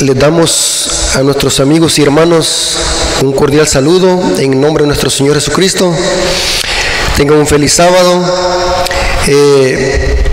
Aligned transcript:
Les 0.00 0.18
damos 0.18 1.14
a 1.14 1.22
nuestros 1.22 1.60
amigos 1.60 1.98
y 1.98 2.02
hermanos 2.02 2.78
un 3.22 3.32
cordial 3.32 3.68
saludo 3.68 4.18
en 4.38 4.58
nombre 4.58 4.84
de 4.84 4.86
nuestro 4.86 5.10
Señor 5.10 5.34
Jesucristo. 5.34 5.94
Tengan 7.18 7.36
un 7.36 7.46
feliz 7.46 7.74
sábado. 7.74 8.24
Eh, 9.26 10.24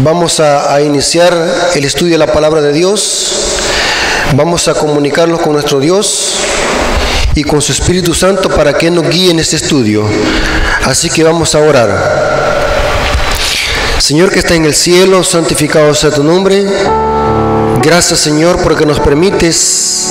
vamos 0.00 0.40
a, 0.40 0.74
a 0.74 0.80
iniciar 0.80 1.34
el 1.74 1.84
estudio 1.84 2.12
de 2.12 2.18
la 2.18 2.32
palabra 2.32 2.62
de 2.62 2.72
Dios. 2.72 3.32
Vamos 4.36 4.68
a 4.68 4.74
comunicarlos 4.74 5.42
con 5.42 5.52
nuestro 5.52 5.80
Dios 5.80 6.36
y 7.34 7.44
con 7.44 7.60
su 7.60 7.72
Espíritu 7.72 8.14
Santo 8.14 8.48
para 8.48 8.72
que 8.72 8.90
nos 8.90 9.06
guíe 9.10 9.32
en 9.32 9.38
este 9.38 9.56
estudio. 9.56 10.08
Así 10.86 11.10
que 11.10 11.22
vamos 11.22 11.54
a 11.54 11.58
orar. 11.58 12.74
Señor 13.98 14.30
que 14.30 14.38
está 14.38 14.54
en 14.54 14.64
el 14.64 14.74
cielo, 14.74 15.22
santificado 15.22 15.94
sea 15.94 16.10
tu 16.10 16.24
nombre. 16.24 16.64
Gracias 17.84 18.20
Señor 18.20 18.62
porque 18.62 18.86
nos 18.86 18.98
permites 18.98 20.10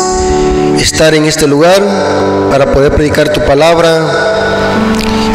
estar 0.79 1.16
en 1.16 1.25
este 1.25 1.47
lugar 1.47 1.81
para 2.52 2.71
poder 2.71 2.91
predicar 2.91 3.34
tu 3.34 3.41
palabra 3.41 4.85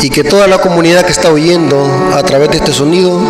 y 0.01 0.09
que 0.09 0.23
toda 0.23 0.47
la 0.47 0.59
comunidad 0.59 1.05
que 1.05 1.11
está 1.11 1.33
oyendo 1.33 1.85
a 2.15 2.23
través 2.23 2.51
de 2.51 2.59
este 2.59 2.73
sonido 2.73 3.21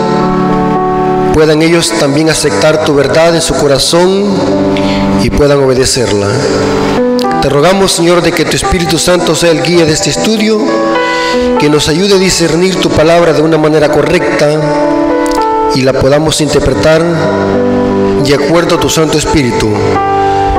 puedan 1.32 1.62
ellos 1.62 1.91
también 1.98 2.29
aceptar 2.29 2.84
tu 2.84 2.95
verdad 2.95 3.34
en 3.34 3.41
su 3.41 3.55
corazón 3.55 4.27
y 5.23 5.30
puedan 5.30 5.59
obedecerla. 5.62 6.29
Te 7.40 7.48
rogamos 7.48 7.93
Señor 7.93 8.20
de 8.20 8.30
que 8.30 8.45
tu 8.45 8.56
Espíritu 8.56 8.98
Santo 8.98 9.34
sea 9.34 9.52
el 9.52 9.62
guía 9.62 9.87
de 9.87 9.93
este 9.95 10.10
estudio, 10.10 10.60
que 11.59 11.70
nos 11.70 11.88
ayude 11.88 12.16
a 12.16 12.18
discernir 12.18 12.77
tu 12.77 12.90
palabra 12.90 13.32
de 13.32 13.40
una 13.40 13.56
manera 13.56 13.88
correcta 13.90 14.51
y 15.74 15.80
la 15.80 15.95
podamos 15.95 16.43
interpretar 16.43 17.02
de 18.28 18.34
acuerdo 18.34 18.77
a 18.77 18.80
tu 18.80 18.91
Santo 18.91 19.16
Espíritu. 19.16 19.70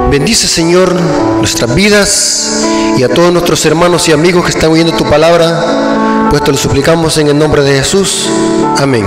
Bendice, 0.09 0.47
Señor, 0.47 0.91
nuestras 1.37 1.75
vidas 1.75 2.65
y 2.97 3.03
a 3.03 3.09
todos 3.09 3.31
nuestros 3.31 3.63
hermanos 3.63 4.09
y 4.09 4.11
amigos 4.11 4.43
que 4.43 4.49
están 4.49 4.71
oyendo 4.71 4.93
tu 4.93 5.07
palabra, 5.07 6.27
pues 6.31 6.43
te 6.43 6.51
lo 6.51 6.57
suplicamos 6.57 7.19
en 7.19 7.27
el 7.27 7.37
nombre 7.37 7.61
de 7.61 7.77
Jesús. 7.77 8.27
Amén. 8.79 9.05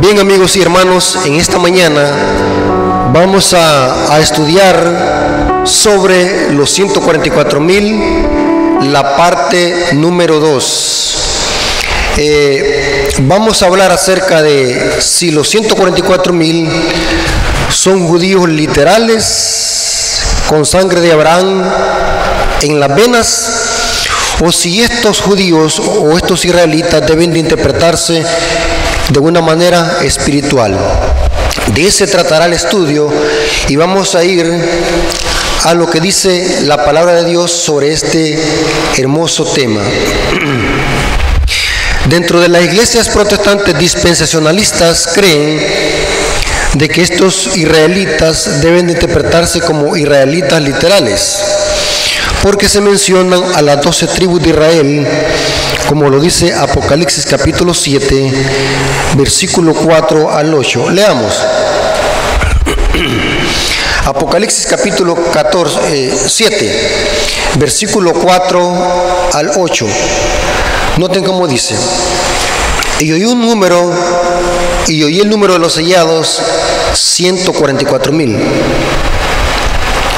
Bien, 0.00 0.20
amigos 0.20 0.54
y 0.54 0.62
hermanos, 0.62 1.18
en 1.24 1.34
esta 1.34 1.58
mañana 1.58 3.10
vamos 3.12 3.52
a, 3.52 4.14
a 4.14 4.20
estudiar 4.20 5.64
sobre 5.64 6.52
los 6.52 6.70
144 6.70 7.58
mil, 7.58 8.00
la 8.82 9.16
parte 9.16 9.94
número 9.94 10.38
2. 10.38 11.19
Eh, 12.16 13.08
vamos 13.22 13.62
a 13.62 13.66
hablar 13.66 13.92
acerca 13.92 14.42
de 14.42 14.96
si 15.00 15.30
los 15.30 15.48
144 15.48 16.32
mil 16.32 16.68
son 17.70 18.06
judíos 18.06 18.48
literales 18.48 20.20
con 20.48 20.66
sangre 20.66 21.00
de 21.00 21.12
Abraham 21.12 21.62
en 22.62 22.80
las 22.80 22.94
venas 22.94 23.70
o 24.40 24.50
si 24.50 24.82
estos 24.82 25.20
judíos 25.20 25.78
o 25.78 26.16
estos 26.16 26.44
israelitas 26.44 27.06
deben 27.06 27.32
de 27.32 27.38
interpretarse 27.38 28.24
de 29.10 29.18
una 29.18 29.40
manera 29.40 29.98
espiritual. 30.02 30.76
De 31.74 31.86
ese 31.86 32.06
tratará 32.06 32.46
el 32.46 32.54
estudio 32.54 33.08
y 33.68 33.76
vamos 33.76 34.14
a 34.14 34.24
ir 34.24 34.46
a 35.64 35.74
lo 35.74 35.88
que 35.90 36.00
dice 36.00 36.62
la 36.62 36.84
palabra 36.84 37.12
de 37.14 37.28
Dios 37.28 37.50
sobre 37.52 37.92
este 37.92 38.38
hermoso 38.96 39.44
tema. 39.44 39.80
Dentro 42.06 42.40
de 42.40 42.48
las 42.48 42.64
iglesias 42.64 43.08
protestantes 43.08 43.78
dispensacionalistas 43.78 45.10
creen 45.14 45.60
de 46.74 46.88
que 46.88 47.02
estos 47.02 47.56
israelitas 47.56 48.60
deben 48.60 48.88
interpretarse 48.90 49.60
como 49.60 49.96
israelitas 49.96 50.62
literales, 50.62 51.38
porque 52.42 52.68
se 52.68 52.80
mencionan 52.80 53.42
a 53.54 53.62
las 53.62 53.82
doce 53.82 54.06
tribus 54.06 54.42
de 54.42 54.50
Israel, 54.50 55.06
como 55.88 56.08
lo 56.08 56.20
dice 56.20 56.54
Apocalipsis 56.54 57.26
capítulo 57.26 57.74
7, 57.74 58.32
versículo 59.16 59.74
4 59.74 60.30
al 60.30 60.54
8. 60.54 60.90
Leamos. 60.90 61.34
Apocalipsis 64.06 64.66
capítulo 64.66 65.14
14, 65.14 66.10
7, 66.26 66.90
versículo 67.56 68.14
4 68.14 69.30
al 69.34 69.50
8. 69.56 69.86
Noten 70.96 71.22
cómo 71.22 71.46
dice. 71.46 71.76
Y 72.98 73.12
oí 73.12 73.24
un 73.24 73.40
número, 73.40 73.92
y 74.88 75.02
oí 75.02 75.20
el 75.20 75.28
número 75.28 75.52
de 75.52 75.58
los 75.58 75.74
sellados, 75.74 76.40
144 76.94 78.12
mil. 78.12 78.36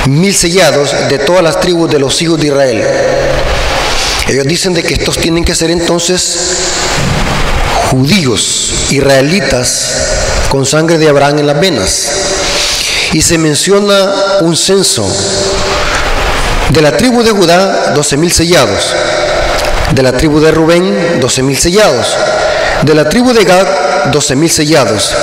Mil 0.07 0.35
sellados 0.35 0.95
de 1.09 1.19
todas 1.19 1.43
las 1.43 1.61
tribus 1.61 1.91
de 1.91 1.99
los 1.99 2.23
hijos 2.23 2.41
de 2.41 2.47
Israel. 2.47 2.85
Ellos 4.29 4.47
dicen 4.47 4.75
de 4.75 4.83
que 4.83 4.95
estos 4.95 5.19
tienen 5.19 5.45
que 5.45 5.55
ser 5.55 5.71
entonces 5.71 6.39
judíos, 7.91 8.73
israelitas, 8.91 10.47
con 10.49 10.65
sangre 10.65 10.99
de 10.99 11.09
Abraham 11.09 11.41
en 11.41 11.47
las 11.47 11.61
venas. 11.61 12.22
Y 13.13 13.23
se 13.23 13.39
menciona 13.39 14.11
un 14.41 14.57
censo. 14.57 15.07
De 16.71 16.81
la 16.81 16.97
tribu 16.97 17.23
de 17.23 17.31
Judá, 17.31 17.93
12 17.95 18.17
mil 18.17 18.33
sellados 18.33 18.95
de 19.95 20.03
la 20.03 20.13
tribu 20.13 20.41
de 20.41 20.51
Rubén, 20.51 21.21
12.000 21.21 21.57
sellados. 21.57 22.17
De 22.83 22.95
la 22.95 23.09
tribu 23.09 23.33
de 23.33 23.45
Gad, 23.45 23.67
12.000 24.11 24.49
sellados. 24.49 25.15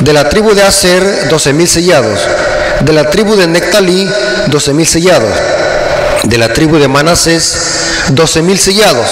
De 0.00 0.12
la 0.12 0.28
tribu 0.28 0.54
de 0.54 0.62
Aser, 0.62 1.28
12.000 1.30 1.66
sellados. 1.66 2.20
De 2.80 2.92
la 2.92 3.10
tribu 3.10 3.36
de 3.36 3.46
Nectalí, 3.46 4.06
12.000 4.48 4.84
sellados. 4.84 5.34
De 6.24 6.36
la 6.36 6.52
tribu 6.52 6.78
de 6.78 6.88
Manasés, 6.88 7.56
12.000 8.10 8.56
sellados. 8.56 9.08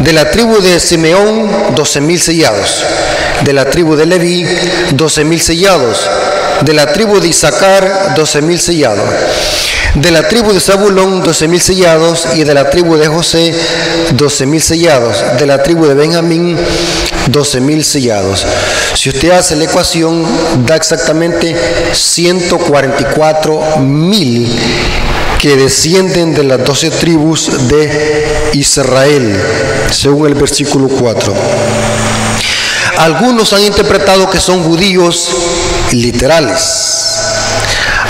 De 0.00 0.12
la 0.12 0.30
tribu 0.30 0.60
de 0.60 0.80
Simeón, 0.80 1.74
12.000 1.76 2.18
sellados. 2.18 2.84
De 3.42 3.52
la 3.52 3.70
tribu 3.70 3.94
de 3.94 4.06
Leví, 4.06 4.44
12.000 4.92 5.38
sellados. 5.38 6.10
De 6.62 6.74
la 6.74 6.92
tribu 6.92 7.20
de 7.20 7.28
Isaacar, 7.28 8.14
12.000 8.16 8.58
sellados 8.58 9.08
de 9.94 10.10
la 10.12 10.28
tribu 10.28 10.52
de 10.52 10.60
Zabulón, 10.60 11.22
12.000 11.22 11.58
sellados. 11.58 12.28
Y 12.34 12.44
de 12.44 12.52
la 12.54 12.70
tribu 12.70 12.96
de 12.96 13.08
José, 13.08 13.52
12.000 14.16 14.60
sellados. 14.60 15.24
De 15.38 15.46
la 15.46 15.62
tribu 15.62 15.86
de 15.86 15.94
Benjamín, 15.94 16.56
12.000 17.30 17.82
sellados. 17.82 18.46
Si 18.94 19.08
usted 19.08 19.30
hace 19.30 19.56
la 19.56 19.64
ecuación, 19.64 20.24
da 20.66 20.76
exactamente 20.76 21.56
144.000 21.92 24.46
que 25.38 25.56
descienden 25.56 26.34
de 26.34 26.44
las 26.44 26.62
12 26.64 26.90
tribus 26.90 27.68
de 27.68 28.50
Israel, 28.52 29.40
según 29.90 30.28
el 30.28 30.34
versículo 30.34 30.88
4. 30.88 31.34
Algunos 32.98 33.54
han 33.54 33.62
interpretado 33.62 34.28
que 34.28 34.38
son 34.38 34.62
judíos 34.62 35.30
literales. 35.92 37.20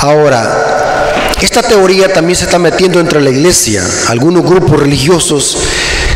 Ahora, 0.00 1.34
esta 1.40 1.62
teoría 1.62 2.12
también 2.12 2.36
se 2.36 2.44
está 2.44 2.58
metiendo 2.58 3.00
entre 3.00 3.20
la 3.20 3.30
iglesia. 3.30 3.82
Algunos 4.08 4.44
grupos 4.44 4.78
religiosos 4.78 5.56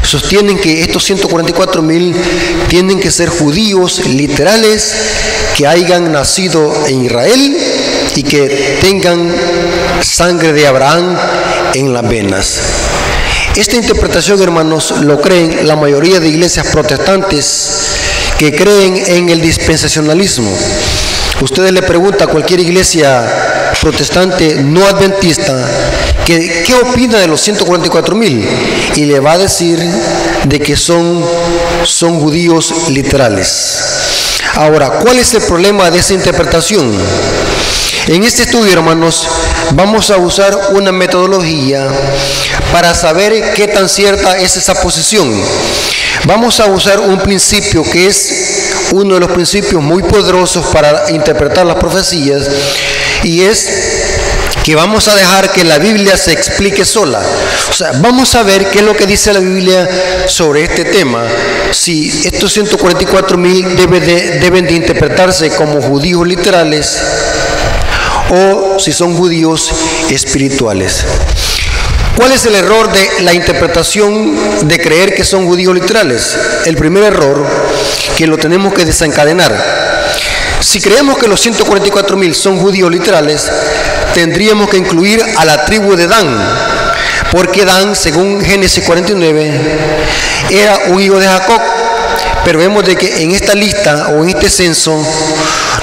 sostienen 0.03 0.59
que 0.59 0.83
estos 0.83 1.05
144 1.05 1.83
mil 1.83 2.15
tienen 2.69 3.01
que 3.01 3.11
ser 3.11 3.31
judíos 3.31 4.05
literales 4.07 4.95
que 5.57 5.67
hayan 5.67 6.13
nacido 6.13 6.87
en 6.87 7.05
Israel 7.05 7.57
y 8.15 8.23
que 8.23 8.79
tengan 8.81 9.35
sangre 10.03 10.53
de 10.53 10.67
Abraham 10.67 11.17
en 11.75 11.93
las 11.93 12.09
venas. 12.09 12.61
Esta 13.57 13.77
interpretación, 13.77 14.43
hermanos, 14.43 14.93
lo 15.03 15.21
creen 15.21 15.67
la 15.67 15.77
mayoría 15.77 16.21
de 16.21 16.29
iglesias 16.29 16.67
protestantes 16.67 17.95
que 18.39 18.55
creen 18.55 19.03
en 19.07 19.29
el 19.29 19.41
dispensacionalismo. 19.41 20.51
Ustedes 21.41 21.73
le 21.73 21.83
preguntan 21.83 22.29
a 22.29 22.31
cualquier 22.31 22.61
iglesia 22.61 23.73
protestante 23.81 24.63
no 24.63 24.87
adventista 24.87 25.53
que 26.25 26.63
qué 26.65 26.75
opina 26.75 27.19
de 27.19 27.27
los 27.27 27.41
144 27.41 28.15
mil 28.15 28.49
y 28.95 29.05
le 29.05 29.21
va 29.21 29.33
a 29.33 29.39
decir 29.39 29.79
de 30.45 30.61
que 30.61 30.77
son, 30.77 31.25
son 31.85 32.21
judíos 32.21 32.73
literales. 32.91 33.79
Ahora, 34.55 34.91
¿cuál 35.01 35.19
es 35.19 35.35
el 35.35 35.43
problema 35.43 35.91
de 35.91 35.99
esa 35.99 36.15
interpretación? 36.15 36.95
En 38.07 38.23
este 38.23 38.43
estudio, 38.43 38.73
hermanos, 38.73 39.27
vamos 39.73 40.11
a 40.11 40.19
usar 40.19 40.57
una 40.73 40.93
metodología 40.93 41.89
para 42.73 42.95
saber 42.95 43.53
qué 43.55 43.67
tan 43.67 43.89
cierta 43.89 44.39
es 44.39 44.57
esa 44.57 44.75
posición. 44.81 45.33
Vamos 46.27 46.61
a 46.61 46.67
usar 46.67 47.01
un 47.01 47.19
principio 47.19 47.83
que 47.83 48.07
es 48.07 48.64
uno 48.93 49.15
de 49.15 49.21
los 49.21 49.31
principios 49.31 49.83
muy 49.83 50.03
poderosos 50.03 50.67
para 50.67 51.11
interpretar 51.11 51.67
las 51.67 51.77
profecías 51.77 52.49
y 53.23 53.43
es 53.43 53.69
que 54.65 54.75
vamos 54.75 55.09
a 55.09 55.15
dejar 55.15 55.53
que 55.53 55.63
la 55.63 55.79
Biblia 55.79 56.17
se 56.17 56.33
explique 56.33 56.87
sola. 56.87 57.21
O 57.69 57.73
sea, 57.73 57.93
vamos 58.01 58.35
a 58.35 58.43
ver 58.43 58.71
qué 58.71 58.79
es 58.79 58.85
lo 58.85 58.97
que 58.97 59.07
dice 59.07 59.33
la 59.33 59.41
Biblia 59.41 59.87
sobre 60.27 60.65
este 60.65 60.87
tema. 60.87 61.23
Si 61.71 62.23
estos 62.25 62.53
144 62.53 63.37
mil 63.37 63.77
deben 63.77 64.67
de 64.67 64.73
interpretarse 64.73 65.51
como 65.51 65.83
judíos 65.83 66.27
literales 66.27 66.99
o 68.31 68.79
si 68.79 68.93
son 68.93 69.17
judíos 69.17 69.71
espirituales. 70.11 71.05
¿Cuál 72.17 72.33
es 72.33 72.47
el 72.47 72.55
error 72.55 72.93
de 72.93 73.23
la 73.23 73.35
interpretación 73.35 74.69
de 74.69 74.79
creer 74.79 75.15
que 75.15 75.25
son 75.25 75.47
judíos 75.47 75.75
literales? 75.75 76.39
El 76.65 76.77
primer 76.77 77.03
error 77.03 77.45
que 78.17 78.27
lo 78.27 78.39
tenemos 78.39 78.73
que 78.73 78.85
desencadenar. 78.85 79.53
Si 80.61 80.81
creemos 80.81 81.19
que 81.19 81.29
los 81.29 81.41
144 81.41 82.17
mil 82.17 82.35
son 82.35 82.59
judíos 82.59 82.91
literales, 82.91 83.51
tendríamos 84.15 84.69
que 84.69 84.77
incluir 84.77 85.23
a 85.37 85.45
la 85.45 85.65
tribu 85.65 85.97
de 85.97 86.07
Dan, 86.07 86.27
porque 87.31 87.65
Dan, 87.65 87.95
según 87.95 88.43
Génesis 88.43 88.85
49, 88.85 89.53
era 90.51 90.79
un 90.89 91.01
hijo 91.01 91.19
de 91.19 91.27
Jacob, 91.27 91.61
pero 92.45 92.59
vemos 92.59 92.85
de 92.85 92.97
que 92.97 93.23
en 93.23 93.33
esta 93.33 93.55
lista 93.55 94.09
o 94.09 94.23
en 94.23 94.31
este 94.31 94.49
censo 94.49 94.97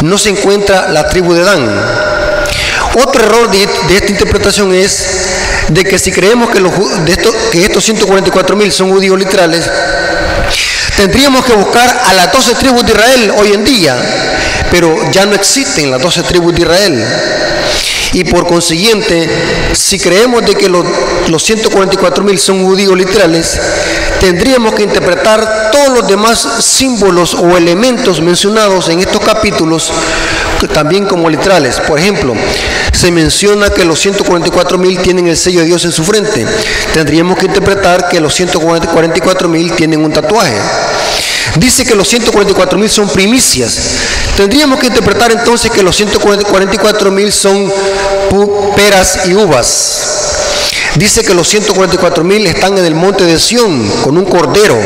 no 0.01 0.18
se 0.18 0.30
encuentra 0.30 0.89
la 0.89 1.07
tribu 1.07 1.33
de 1.33 1.44
Dan. 1.44 1.69
Otro 2.95 3.24
error 3.24 3.50
de, 3.50 3.68
esta 3.95 4.12
interpretación 4.12 4.74
es 4.74 5.28
de 5.69 5.83
que 5.83 5.98
si 5.98 6.12
creemos 6.12 6.50
que, 6.50 6.60
los, 6.60 6.74
de 7.06 7.18
que 7.51 7.63
estos 7.63 7.83
144 7.86 8.56
mil 8.56 8.72
son 8.72 8.92
judíos 8.92 9.18
literales, 9.18 9.69
tendríamos 11.01 11.44
que 11.44 11.53
buscar 11.53 12.00
a 12.06 12.13
las 12.13 12.31
12 12.31 12.53
tribus 12.53 12.86
de 12.86 12.92
Israel 12.92 13.31
hoy 13.39 13.53
en 13.53 13.63
día, 13.63 13.95
pero 14.69 14.95
ya 15.12 15.25
no 15.25 15.33
existen 15.33 15.89
las 15.89 16.00
12 16.00 16.21
tribus 16.21 16.53
de 16.53 16.62
Israel. 16.62 17.03
Y 18.13 18.24
por 18.25 18.45
consiguiente, 18.45 19.27
si 19.74 19.98
creemos 19.98 20.45
de 20.45 20.53
que 20.53 20.69
los, 20.69 20.86
los 21.27 21.42
144 21.42 22.24
mil 22.24 22.38
son 22.38 22.63
judíos 22.63 22.95
literales, 22.95 23.59
tendríamos 24.19 24.75
que 24.75 24.83
interpretar 24.83 25.71
todos 25.71 25.89
los 25.89 26.07
demás 26.07 26.48
símbolos 26.59 27.33
o 27.33 27.57
elementos 27.57 28.21
mencionados 28.21 28.89
en 28.89 29.00
estos 29.00 29.21
capítulos 29.21 29.92
también 30.68 31.06
como 31.06 31.30
literales. 31.30 31.80
Por 31.80 32.00
ejemplo, 32.00 32.36
se 32.94 33.12
menciona 33.12 33.69
que 33.69 33.86
los 33.86 34.00
144 34.00 34.77
mil 34.77 35.00
tienen 35.00 35.27
el 35.27 35.38
sello 35.38 35.62
de 35.62 35.68
Dios 35.68 35.86
en 35.86 35.92
su 35.92 36.04
frente. 36.04 36.45
Tendríamos 36.94 37.38
que 37.38 37.45
interpretar 37.47 38.09
que 38.09 38.19
los 38.19 38.33
144 38.36 39.50
mil 39.50 39.71
tienen 39.74 40.04
un 40.04 40.12
tatuaje. 40.12 40.57
Dice 41.57 41.86
que 41.86 41.95
los 41.95 42.07
144 42.07 42.77
mil 42.77 42.89
son 42.89 43.09
primicias. 43.09 43.80
Tendríamos 44.38 44.80
que 44.80 44.88
interpretar 44.88 45.31
entonces 45.31 45.69
que 45.69 45.83
los 45.83 45.95
144 45.95 47.12
mil 47.12 47.31
son 47.31 47.71
peras 48.75 49.19
y 49.25 49.33
uvas. 49.33 50.21
Dice 50.95 51.24
que 51.24 51.33
los 51.33 51.48
144 51.48 52.24
mil 52.24 52.45
están 52.48 52.77
en 52.77 52.86
el 52.86 52.95
monte 52.95 53.25
de 53.25 53.39
Sión 53.39 53.89
con 54.03 54.18
un 54.18 54.25
cordero. 54.25 54.80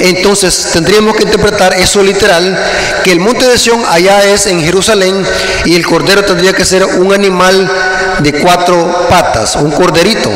Entonces 0.00 0.70
tendríamos 0.72 1.14
que 1.14 1.22
interpretar 1.22 1.74
eso 1.74 2.02
literal, 2.02 2.58
que 3.04 3.12
el 3.12 3.20
monte 3.20 3.46
de 3.46 3.56
Sión 3.56 3.82
allá 3.88 4.24
es 4.24 4.46
en 4.46 4.60
Jerusalén 4.60 5.24
y 5.64 5.76
el 5.76 5.86
cordero 5.86 6.24
tendría 6.24 6.52
que 6.52 6.64
ser 6.64 6.84
un 6.84 7.12
animal 7.12 7.70
de 8.18 8.32
cuatro 8.40 9.06
patas, 9.08 9.54
un 9.56 9.70
corderito. 9.70 10.30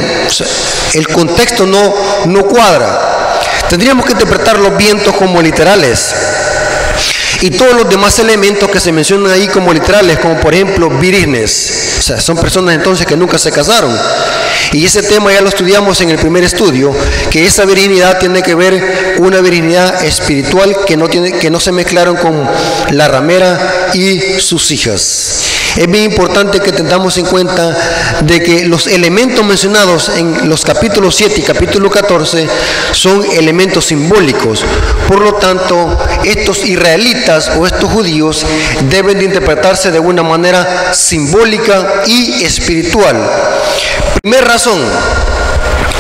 el 0.93 1.09
contexto 1.09 1.67
no, 1.67 1.95
no 2.27 2.45
cuadra. 2.45 3.16
Tendríamos 3.69 4.07
que 4.07 4.13
interpretar 4.13 4.59
los 4.59 4.77
vientos 4.77 5.15
como 5.17 5.43
literales. 5.43 6.15
Y 7.43 7.51
todos 7.51 7.75
los 7.75 7.89
demás 7.91 8.19
elementos 8.19 8.71
que 8.71 8.81
se 8.81 8.93
mencionan 8.93 9.31
ahí 9.31 9.47
como 9.49 9.73
literales, 9.73 10.19
como 10.19 10.41
por 10.41 10.55
ejemplo 10.55 10.89
vírgenes, 10.89 11.97
o 11.99 12.03
sea, 12.03 12.21
son 12.21 12.39
personas 12.39 12.75
entonces 12.75 13.05
que 13.07 13.17
nunca 13.17 13.39
se 13.39 13.53
casaron. 13.53 13.95
Y 14.73 14.85
ese 14.85 15.03
tema 15.03 15.33
ya 15.33 15.43
lo 15.43 15.49
estudiamos 15.49 16.01
en 16.01 16.11
el 16.11 16.19
primer 16.19 16.45
estudio, 16.45 16.95
que 17.31 17.45
esa 17.45 17.65
virginidad 17.65 18.19
tiene 18.19 18.43
que 18.43 18.55
ver 18.55 19.17
una 19.19 19.41
virginidad 19.41 20.05
espiritual 20.05 20.77
que 20.87 20.97
no, 20.97 21.09
tiene, 21.09 21.33
que 21.33 21.51
no 21.51 21.61
se 21.61 21.73
mezclaron 21.73 22.17
con 22.17 22.49
la 22.93 23.09
ramera 23.09 23.91
y 23.95 24.41
sus 24.41 24.71
hijas. 24.71 25.46
Es 25.75 25.91
bien 25.91 26.05
importante 26.05 26.61
que 26.61 26.73
tengamos 26.73 27.19
en 27.19 27.27
cuenta 27.27 27.77
de 28.23 28.43
que 28.43 28.65
los 28.67 28.87
elementos 28.87 29.45
mencionados 29.45 30.09
en 30.11 30.49
los 30.49 30.65
capítulos 30.65 31.15
7 31.17 31.41
y 31.41 31.43
capítulo 31.43 31.91
14 31.91 32.49
son 32.93 33.25
elementos 33.33 33.87
simbólicos. 33.87 34.65
Por 35.09 35.21
lo 35.21 35.35
tanto, 35.35 35.99
estos 36.25 36.65
israelitas 36.65 37.51
o 37.59 37.67
estos 37.67 37.91
judíos 37.91 38.47
deben 38.89 39.19
de 39.19 39.25
interpretarse 39.27 39.91
de 39.91 39.99
una 39.99 40.23
manera 40.23 40.95
simbólica 40.95 42.03
y 42.07 42.45
espiritual. 42.45 43.17
Primera 44.23 44.47
razón 44.47 44.81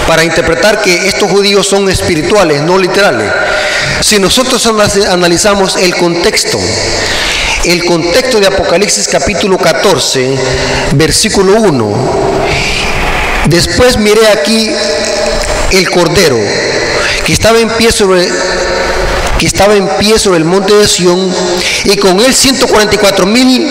para 0.06 0.24
interpretar 0.24 0.80
que 0.80 1.08
estos 1.08 1.30
judíos 1.30 1.66
son 1.66 1.88
espirituales, 1.90 2.62
no 2.62 2.78
literales. 2.78 3.30
Si 4.00 4.19
nosotros 4.19 4.64
analizamos 4.66 5.76
el 5.76 5.94
contexto, 5.96 6.58
el 7.66 7.84
contexto 7.84 8.38
de 8.38 8.46
Apocalipsis 8.46 9.08
capítulo 9.08 9.58
14, 9.58 10.38
versículo 10.92 11.60
1, 11.60 11.96
después 13.46 13.98
miré 13.98 14.28
aquí 14.28 14.70
el 15.72 15.90
cordero 15.90 16.38
que 17.24 17.32
estaba 17.32 17.58
en 17.58 17.68
pie 17.70 17.90
sobre 17.90 18.28
que 19.38 19.46
estaba 19.46 19.74
en 19.74 19.88
pie 19.98 20.16
sobre 20.16 20.38
el 20.38 20.44
monte 20.44 20.74
de 20.74 20.86
Sión 20.86 21.34
y 21.84 21.96
con 21.96 22.20
él 22.20 22.32
144 22.32 23.26
mil 23.26 23.69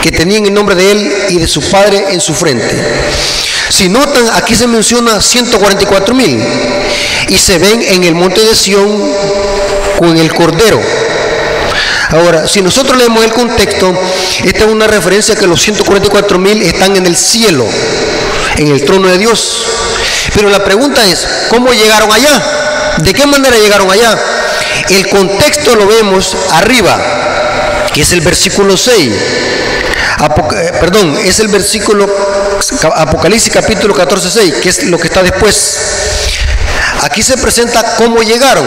que 0.00 0.12
tenían 0.12 0.46
el 0.46 0.54
nombre 0.54 0.76
de 0.76 0.92
él 0.92 1.12
y 1.30 1.38
de 1.38 1.48
su 1.48 1.60
padre 1.68 2.12
en 2.12 2.20
su 2.20 2.32
frente. 2.32 2.80
Si 3.70 3.88
notan, 3.88 4.24
aquí 4.34 4.54
se 4.54 4.68
menciona 4.68 5.20
144 5.20 6.14
mil 6.14 6.40
y 7.28 7.36
se 7.36 7.58
ven 7.58 7.82
en 7.82 8.04
el 8.04 8.14
monte 8.14 8.40
de 8.40 8.54
Sión 8.54 9.12
con 9.98 10.16
el 10.16 10.32
cordero. 10.32 10.80
Ahora, 12.10 12.48
si 12.48 12.62
nosotros 12.62 12.96
leemos 12.96 13.22
el 13.24 13.32
contexto, 13.32 13.94
esta 14.44 14.64
es 14.64 14.70
una 14.70 14.86
referencia 14.86 15.36
que 15.36 15.46
los 15.46 15.60
144 15.60 16.38
mil 16.38 16.62
están 16.62 16.96
en 16.96 17.04
el 17.04 17.16
cielo, 17.16 17.66
en 18.56 18.68
el 18.68 18.84
trono 18.84 19.08
de 19.08 19.18
Dios. 19.18 19.64
Pero 20.34 20.48
la 20.48 20.64
pregunta 20.64 21.04
es, 21.04 21.26
¿cómo 21.50 21.72
llegaron 21.72 22.10
allá? 22.10 22.42
¿De 22.98 23.12
qué 23.12 23.26
manera 23.26 23.56
llegaron 23.56 23.90
allá? 23.90 24.18
El 24.88 25.06
contexto 25.08 25.74
lo 25.74 25.86
vemos 25.86 26.34
arriba, 26.52 26.98
que 27.92 28.00
es 28.00 28.12
el 28.12 28.22
versículo 28.22 28.76
6. 28.76 29.12
Eh, 30.20 30.72
perdón, 30.80 31.16
es 31.22 31.38
el 31.40 31.48
versículo 31.48 32.08
Apocalipsis 32.96 33.52
capítulo 33.52 33.94
14, 33.94 34.30
6, 34.30 34.54
que 34.62 34.68
es 34.68 34.84
lo 34.84 34.98
que 34.98 35.08
está 35.08 35.22
después. 35.22 35.78
Aquí 37.02 37.22
se 37.22 37.36
presenta 37.36 37.96
cómo 37.96 38.22
llegaron. 38.22 38.66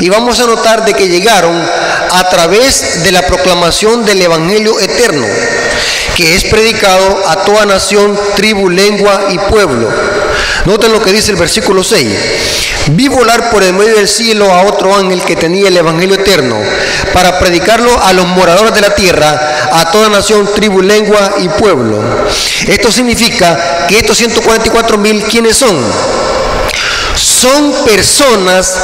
Y 0.00 0.08
vamos 0.08 0.40
a 0.40 0.46
notar 0.46 0.84
de 0.84 0.94
que 0.94 1.08
llegaron 1.08 1.54
a 2.18 2.28
través 2.28 3.02
de 3.02 3.12
la 3.12 3.22
proclamación 3.22 4.04
del 4.04 4.22
Evangelio 4.22 4.78
eterno, 4.78 5.26
que 6.16 6.34
es 6.34 6.44
predicado 6.44 7.22
a 7.26 7.44
toda 7.44 7.66
nación, 7.66 8.18
tribu, 8.36 8.68
lengua 8.68 9.26
y 9.30 9.38
pueblo. 9.38 9.88
Noten 10.64 10.92
lo 10.92 11.02
que 11.02 11.12
dice 11.12 11.32
el 11.32 11.36
versículo 11.36 11.82
6. 11.82 12.06
Vi 12.92 13.08
volar 13.08 13.50
por 13.50 13.62
el 13.62 13.72
medio 13.72 13.96
del 13.96 14.08
cielo 14.08 14.52
a 14.52 14.62
otro 14.62 14.94
ángel 14.94 15.22
que 15.22 15.36
tenía 15.36 15.68
el 15.68 15.76
Evangelio 15.76 16.14
eterno, 16.14 16.56
para 17.12 17.38
predicarlo 17.38 18.02
a 18.02 18.12
los 18.12 18.26
moradores 18.26 18.74
de 18.74 18.80
la 18.80 18.94
tierra, 18.94 19.68
a 19.72 19.90
toda 19.90 20.08
nación, 20.08 20.48
tribu, 20.54 20.82
lengua 20.82 21.34
y 21.38 21.48
pueblo. 21.48 22.02
Esto 22.68 22.92
significa 22.92 23.86
que 23.88 23.98
estos 23.98 24.18
144 24.18 24.98
mil, 24.98 25.24
¿quiénes 25.24 25.56
son? 25.56 25.76
Son 27.16 27.84
personas 27.84 28.74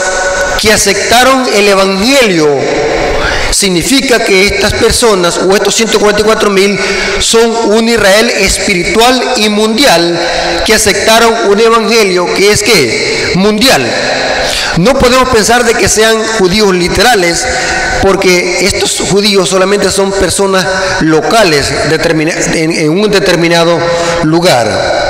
que 0.61 0.73
aceptaron 0.73 1.47
el 1.55 1.69
Evangelio 1.69 2.49
significa 3.51 4.25
que 4.25 4.47
estas 4.47 4.73
personas 4.75 5.39
o 5.39 5.55
estos 5.55 5.75
144 5.75 6.51
mil 6.51 6.79
son 7.19 7.51
un 7.67 7.89
Israel 7.89 8.31
espiritual 8.31 9.21
y 9.37 9.49
mundial 9.49 10.19
que 10.65 10.75
aceptaron 10.75 11.33
un 11.49 11.61
evangelio 11.61 12.27
que 12.35 12.53
es 12.53 12.63
que 12.63 13.33
mundial. 13.35 13.91
No 14.79 14.95
podemos 14.95 15.29
pensar 15.31 15.65
de 15.65 15.75
que 15.75 15.89
sean 15.89 16.17
judíos 16.39 16.75
literales, 16.75 17.47
porque 18.03 18.65
estos 18.65 19.01
judíos 19.01 19.49
solamente 19.49 19.91
son 19.91 20.13
personas 20.13 20.65
locales 21.01 21.73
en 22.55 22.91
un 22.91 23.11
determinado 23.11 23.79
lugar. 24.25 25.01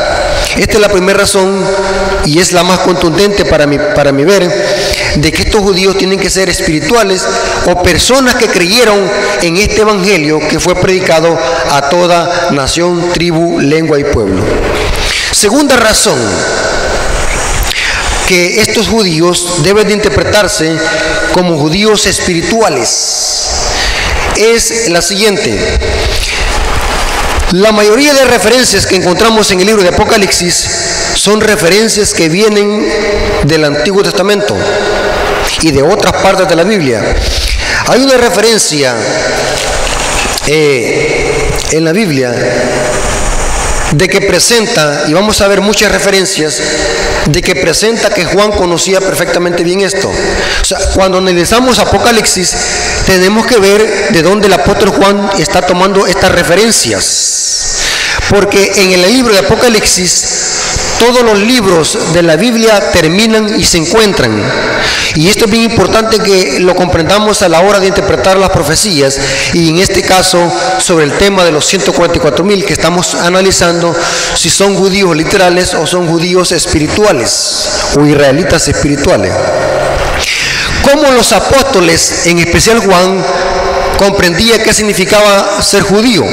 Esta 0.56 0.74
es 0.74 0.80
la 0.80 0.88
primera 0.88 1.20
razón 1.20 1.64
y 2.24 2.38
es 2.38 2.52
la 2.52 2.64
más 2.64 2.80
contundente 2.80 3.44
para 3.44 3.66
mi, 3.66 3.78
para 3.78 4.12
mi 4.12 4.24
ver 4.24 4.50
de 5.16 5.32
que 5.32 5.42
estos 5.42 5.60
judíos 5.60 5.98
tienen 5.98 6.18
que 6.18 6.30
ser 6.30 6.48
espirituales 6.48 7.26
o 7.66 7.82
personas 7.82 8.36
que 8.36 8.48
creyeron 8.48 8.98
en 9.42 9.56
este 9.56 9.82
evangelio 9.82 10.40
que 10.48 10.60
fue 10.60 10.74
predicado 10.76 11.38
a 11.70 11.88
toda 11.88 12.50
nación, 12.52 13.12
tribu, 13.12 13.58
lengua 13.60 13.98
y 13.98 14.04
pueblo. 14.04 14.42
Segunda 15.32 15.76
razón 15.76 16.18
que 18.26 18.60
estos 18.60 18.88
judíos 18.88 19.62
deben 19.64 19.88
de 19.88 19.94
interpretarse 19.94 20.76
como 21.32 21.58
judíos 21.58 22.06
espirituales 22.06 23.50
es 24.36 24.88
la 24.88 25.02
siguiente. 25.02 25.58
La 27.52 27.72
mayoría 27.72 28.14
de 28.14 28.24
referencias 28.26 28.86
que 28.86 28.94
encontramos 28.94 29.50
en 29.50 29.58
el 29.60 29.66
libro 29.66 29.82
de 29.82 29.88
Apocalipsis 29.88 30.70
son 31.14 31.40
referencias 31.40 32.14
que 32.14 32.28
vienen 32.28 32.88
del 33.44 33.64
Antiguo 33.64 34.04
Testamento 34.04 34.56
y 35.60 35.70
de 35.70 35.82
otras 35.82 36.22
partes 36.22 36.48
de 36.48 36.56
la 36.56 36.64
Biblia. 36.64 37.16
Hay 37.88 38.02
una 38.02 38.16
referencia 38.16 38.94
eh, 40.46 41.50
en 41.72 41.84
la 41.84 41.92
Biblia 41.92 42.34
de 43.92 44.08
que 44.08 44.20
presenta, 44.20 45.04
y 45.08 45.12
vamos 45.12 45.40
a 45.40 45.48
ver 45.48 45.60
muchas 45.60 45.90
referencias, 45.90 46.62
de 47.26 47.42
que 47.42 47.56
presenta 47.56 48.10
que 48.10 48.24
Juan 48.24 48.52
conocía 48.52 49.00
perfectamente 49.00 49.64
bien 49.64 49.80
esto. 49.80 50.08
O 50.08 50.64
sea, 50.64 50.78
cuando 50.94 51.18
analizamos 51.18 51.78
Apocalipsis, 51.78 52.54
tenemos 53.06 53.46
que 53.46 53.58
ver 53.58 54.12
de 54.12 54.22
dónde 54.22 54.46
el 54.46 54.52
apóstol 54.52 54.90
Juan 54.90 55.30
está 55.38 55.62
tomando 55.62 56.06
estas 56.06 56.32
referencias. 56.32 57.76
Porque 58.28 58.72
en 58.76 58.92
el 58.92 59.02
libro 59.02 59.32
de 59.32 59.40
Apocalipsis 59.40 60.59
todos 61.00 61.22
los 61.22 61.38
libros 61.38 62.12
de 62.12 62.22
la 62.22 62.36
Biblia 62.36 62.78
terminan 62.92 63.58
y 63.58 63.64
se 63.64 63.78
encuentran. 63.78 64.30
Y 65.14 65.28
esto 65.28 65.46
es 65.46 65.50
bien 65.50 65.64
importante 65.64 66.18
que 66.18 66.60
lo 66.60 66.76
comprendamos 66.76 67.40
a 67.40 67.48
la 67.48 67.60
hora 67.60 67.80
de 67.80 67.86
interpretar 67.86 68.36
las 68.36 68.50
profecías. 68.50 69.18
Y 69.54 69.70
en 69.70 69.78
este 69.78 70.02
caso, 70.02 70.52
sobre 70.78 71.06
el 71.06 71.12
tema 71.12 71.42
de 71.42 71.52
los 71.52 71.64
144 71.64 72.44
mil 72.44 72.66
que 72.66 72.74
estamos 72.74 73.14
analizando, 73.14 73.96
si 74.34 74.50
son 74.50 74.76
judíos 74.76 75.16
literales 75.16 75.72
o 75.72 75.86
son 75.86 76.06
judíos 76.06 76.52
espirituales 76.52 77.64
o 77.98 78.04
israelitas 78.04 78.68
espirituales. 78.68 79.32
Como 80.82 81.10
los 81.12 81.32
apóstoles, 81.32 82.26
en 82.26 82.40
especial 82.40 82.78
Juan, 82.78 83.24
comprendía 83.96 84.62
qué 84.62 84.74
significaba 84.74 85.62
ser 85.62 85.82
judío. 85.82 86.26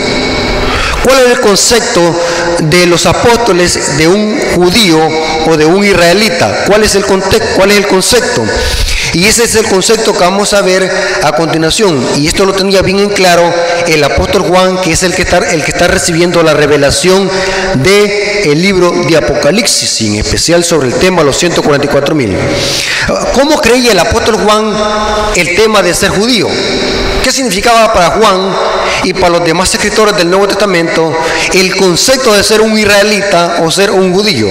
¿Cuál 1.08 1.20
es 1.20 1.38
el 1.38 1.40
concepto 1.40 2.02
de 2.60 2.86
los 2.86 3.06
apóstoles 3.06 3.98
de 3.98 4.08
un 4.08 4.40
judío 4.56 5.00
o 5.48 5.58
de 5.58 5.66
un 5.66 5.84
israelita? 5.86 6.66
¿Cuál 6.68 6.84
es 6.84 6.96
el, 6.96 7.06
contexto, 7.06 7.56
cuál 7.56 7.72
es 7.72 7.78
el 7.78 7.88
concepto? 7.88 8.44
Y 9.14 9.26
ese 9.26 9.46
es 9.46 9.56
el 9.56 9.66
concepto 9.66 10.14
que 10.14 10.20
vamos 10.20 10.54
a 10.54 10.62
ver 10.62 10.90
a 11.24 11.32
continuación. 11.32 12.06
Y 12.18 12.28
esto 12.28 12.46
lo 12.46 12.54
tenía 12.54 12.82
bien 12.82 13.00
en 13.00 13.10
claro 13.10 13.52
el 13.88 14.04
apóstol 14.04 14.44
Juan, 14.44 14.82
que 14.82 14.92
es 14.92 15.04
el 15.04 15.16
que 15.16 15.22
está, 15.22 15.38
el 15.38 15.64
que 15.64 15.72
está 15.72 15.88
recibiendo 15.88 16.44
la 16.44 16.54
revelación 16.54 17.30
del 17.76 18.12
el 18.44 18.62
libro 18.62 18.92
de 18.92 19.18
Apocalipsis, 19.18 20.02
en 20.02 20.16
especial 20.16 20.64
sobre 20.64 20.90
el 20.90 20.96
tema 20.96 21.20
de 21.20 21.26
los 21.26 21.38
144 21.38 22.16
mil. 22.16 22.38
¿Cómo 23.34 23.60
creía 23.62 23.92
el 23.92 24.00
apóstol 24.00 24.38
Juan 24.38 24.74
el 25.36 25.56
tema 25.56 25.82
de 25.82 25.94
ser 25.94 26.10
judío? 26.10 26.48
¿Qué 27.24 27.32
significaba 27.32 27.94
para 27.94 28.12
Juan 28.12 28.56
y 29.04 29.14
para 29.14 29.30
los 29.30 29.46
demás 29.46 29.74
escritores 29.74 30.16
del 30.18 30.30
Nuevo 30.30 30.48
Testamento 30.48 31.16
el 31.54 31.76
concepto 31.76 32.34
de 32.34 32.44
ser 32.44 32.62
un 32.62 32.78
israelita 32.78 33.58
o 33.62 33.72
ser 33.72 33.92
un 33.92 34.14
judío? 34.14 34.48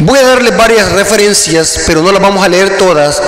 Voy 0.00 0.18
a 0.18 0.22
darles 0.22 0.56
varias 0.56 0.92
referencias, 0.92 1.80
pero 1.86 2.02
no 2.02 2.12
las 2.12 2.20
vamos 2.20 2.44
a 2.44 2.48
leer 2.48 2.76
todas. 2.76 3.22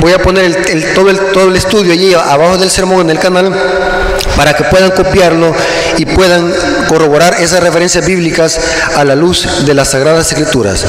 Voy 0.00 0.12
a 0.12 0.18
poner 0.18 0.94
todo, 0.94 1.10
el, 1.10 1.18
todo 1.32 1.48
el 1.48 1.56
estudio 1.56 1.92
allí 1.92 2.14
abajo 2.14 2.56
del 2.56 2.70
sermón 2.70 3.02
en 3.02 3.10
el 3.10 3.18
canal 3.18 3.54
para 4.36 4.54
que 4.54 4.64
puedan 4.64 4.90
copiarlo 4.92 5.54
y 5.98 6.06
puedan 6.06 6.50
corroborar 6.88 7.34
esas 7.40 7.60
referencias 7.60 8.06
bíblicas 8.06 8.58
a 8.96 9.04
la 9.04 9.14
luz 9.14 9.46
de 9.66 9.74
las 9.74 9.90
Sagradas 9.90 10.32
Escrituras. 10.32 10.86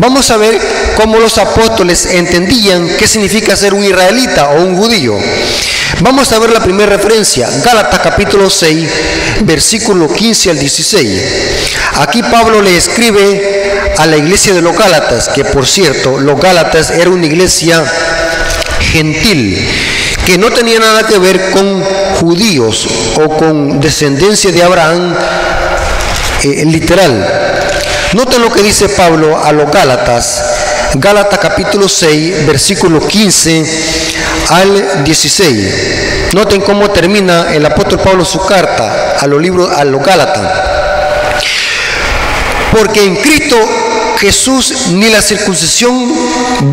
Vamos 0.00 0.30
a 0.32 0.36
ver 0.36 0.58
cómo 0.96 1.18
los 1.18 1.38
apóstoles 1.38 2.06
entendían 2.06 2.88
qué 2.98 3.06
significa 3.06 3.54
ser 3.54 3.74
un 3.74 3.84
israelita 3.84 4.50
o 4.50 4.64
un 4.64 4.76
judío. 4.76 5.16
Vamos 6.00 6.30
a 6.30 6.38
ver 6.38 6.50
la 6.50 6.60
primera 6.60 6.96
referencia, 6.96 7.48
Gálatas 7.64 7.98
capítulo 7.98 8.48
6, 8.48 8.88
versículo 9.40 10.06
15 10.06 10.50
al 10.50 10.58
16. 10.58 11.22
Aquí 11.96 12.22
Pablo 12.22 12.62
le 12.62 12.76
escribe 12.76 13.92
a 13.96 14.06
la 14.06 14.16
iglesia 14.16 14.54
de 14.54 14.62
los 14.62 14.76
Gálatas, 14.78 15.28
que 15.28 15.44
por 15.44 15.66
cierto, 15.66 16.20
los 16.20 16.40
Gálatas 16.40 16.90
era 16.90 17.10
una 17.10 17.26
iglesia 17.26 17.84
gentil, 18.92 19.58
que 20.24 20.38
no 20.38 20.52
tenía 20.52 20.78
nada 20.78 21.04
que 21.04 21.18
ver 21.18 21.50
con 21.50 21.82
judíos 22.20 22.86
o 23.16 23.36
con 23.36 23.80
descendencia 23.80 24.52
de 24.52 24.62
Abraham 24.62 25.16
eh, 26.44 26.64
literal. 26.66 27.26
Noten 28.12 28.40
lo 28.40 28.52
que 28.52 28.62
dice 28.62 28.88
Pablo 28.88 29.36
a 29.42 29.50
los 29.50 29.68
Gálatas, 29.68 30.44
Gálatas 30.94 31.40
capítulo 31.40 31.88
6, 31.88 32.46
versículo 32.46 33.04
15 33.04 34.07
al 34.50 35.04
16. 35.04 36.34
Noten 36.34 36.60
cómo 36.60 36.90
termina 36.90 37.54
el 37.54 37.64
apóstol 37.64 38.00
Pablo 38.00 38.24
su 38.24 38.44
carta 38.44 39.16
a 39.18 39.26
los 39.26 39.40
libros 39.40 39.70
a 39.76 39.84
los 39.84 40.02
Gálatas. 40.02 40.46
Porque 42.72 43.02
en 43.02 43.16
Cristo 43.16 43.56
Jesús 44.18 44.88
ni 44.92 45.08
la 45.08 45.22
circuncisión 45.22 45.94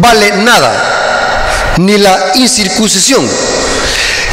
vale 0.01 0.31
nada, 0.37 1.73
ni 1.77 1.97
la 1.97 2.31
incircuncisión. 2.35 3.27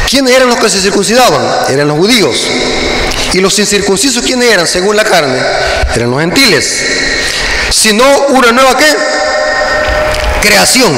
¿Quiénes 0.09 0.35
eran 0.35 0.49
los 0.49 0.57
que 0.57 0.69
se 0.69 0.81
circuncidaban? 0.81 1.41
Eran 1.69 1.87
los 1.87 1.97
judíos. 1.97 2.35
¿Y 3.33 3.39
los 3.39 3.57
incircuncisos 3.57 4.23
quiénes 4.23 4.51
eran 4.51 4.67
según 4.67 4.95
la 4.95 5.03
carne? 5.03 5.39
Eran 5.95 6.11
los 6.11 6.19
gentiles. 6.19 6.85
Si 7.71 7.93
no, 7.93 8.05
una 8.29 8.51
nueva 8.51 8.77
qué? 8.77 8.85
Creación. 10.41 10.91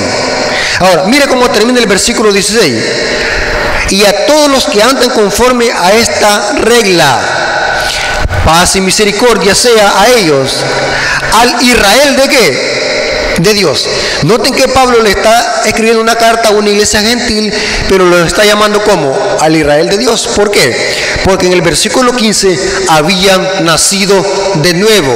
Ahora, 0.79 1.03
mire 1.05 1.27
cómo 1.27 1.49
termina 1.49 1.79
el 1.79 1.87
versículo 1.87 2.31
16. 2.31 2.83
Y 3.91 4.03
a 4.03 4.25
todos 4.25 4.49
los 4.49 4.65
que 4.65 4.81
andan 4.81 5.09
conforme 5.09 5.71
a 5.71 5.93
esta 5.93 6.53
regla, 6.53 7.19
paz 8.43 8.75
y 8.75 8.81
misericordia 8.81 9.53
sea 9.53 10.01
a 10.01 10.07
ellos. 10.09 10.63
Al 11.33 11.61
Israel 11.63 12.15
de 12.15 12.29
qué? 12.29 12.85
de 13.37 13.53
Dios. 13.53 13.87
Noten 14.25 14.55
que 14.55 14.67
Pablo 14.67 15.03
le 15.03 15.11
está 15.11 15.61
escribiendo 15.65 16.01
una 16.01 16.15
carta 16.15 16.49
a 16.49 16.51
una 16.51 16.69
iglesia 16.69 16.99
gentil, 16.99 17.53
pero 17.87 18.05
lo 18.05 18.25
está 18.25 18.43
llamando 18.43 18.81
como 18.81 19.15
al 19.39 19.55
Israel 19.55 19.87
de 19.87 19.99
Dios. 19.99 20.27
¿Por 20.35 20.49
qué? 20.49 20.75
Porque 21.23 21.45
en 21.45 21.53
el 21.53 21.61
versículo 21.61 22.11
15 22.11 22.59
habían 22.89 23.65
nacido 23.65 24.15
de 24.63 24.73
nuevo. 24.73 25.15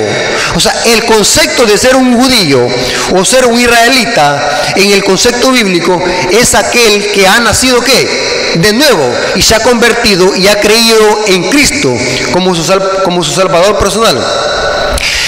O 0.55 0.59
sea, 0.59 0.73
el 0.85 1.05
concepto 1.05 1.65
de 1.65 1.79
ser 1.79 1.95
un 1.95 2.21
judío 2.21 2.67
o 3.15 3.25
ser 3.25 3.47
un 3.47 3.59
israelita 3.59 4.73
en 4.75 4.91
el 4.91 5.03
concepto 5.03 5.51
bíblico 5.51 5.99
es 6.31 6.53
aquel 6.53 7.11
que 7.11 7.27
ha 7.27 7.39
nacido 7.39 7.81
qué? 7.81 8.51
De 8.55 8.73
nuevo 8.73 9.11
y 9.35 9.41
se 9.41 9.55
ha 9.55 9.59
convertido 9.59 10.35
y 10.35 10.47
ha 10.47 10.59
creído 10.59 11.23
en 11.25 11.49
Cristo 11.49 11.91
como 12.31 12.53
su, 12.53 12.63
como 13.03 13.23
su 13.23 13.31
Salvador 13.31 13.79
personal. 13.79 14.23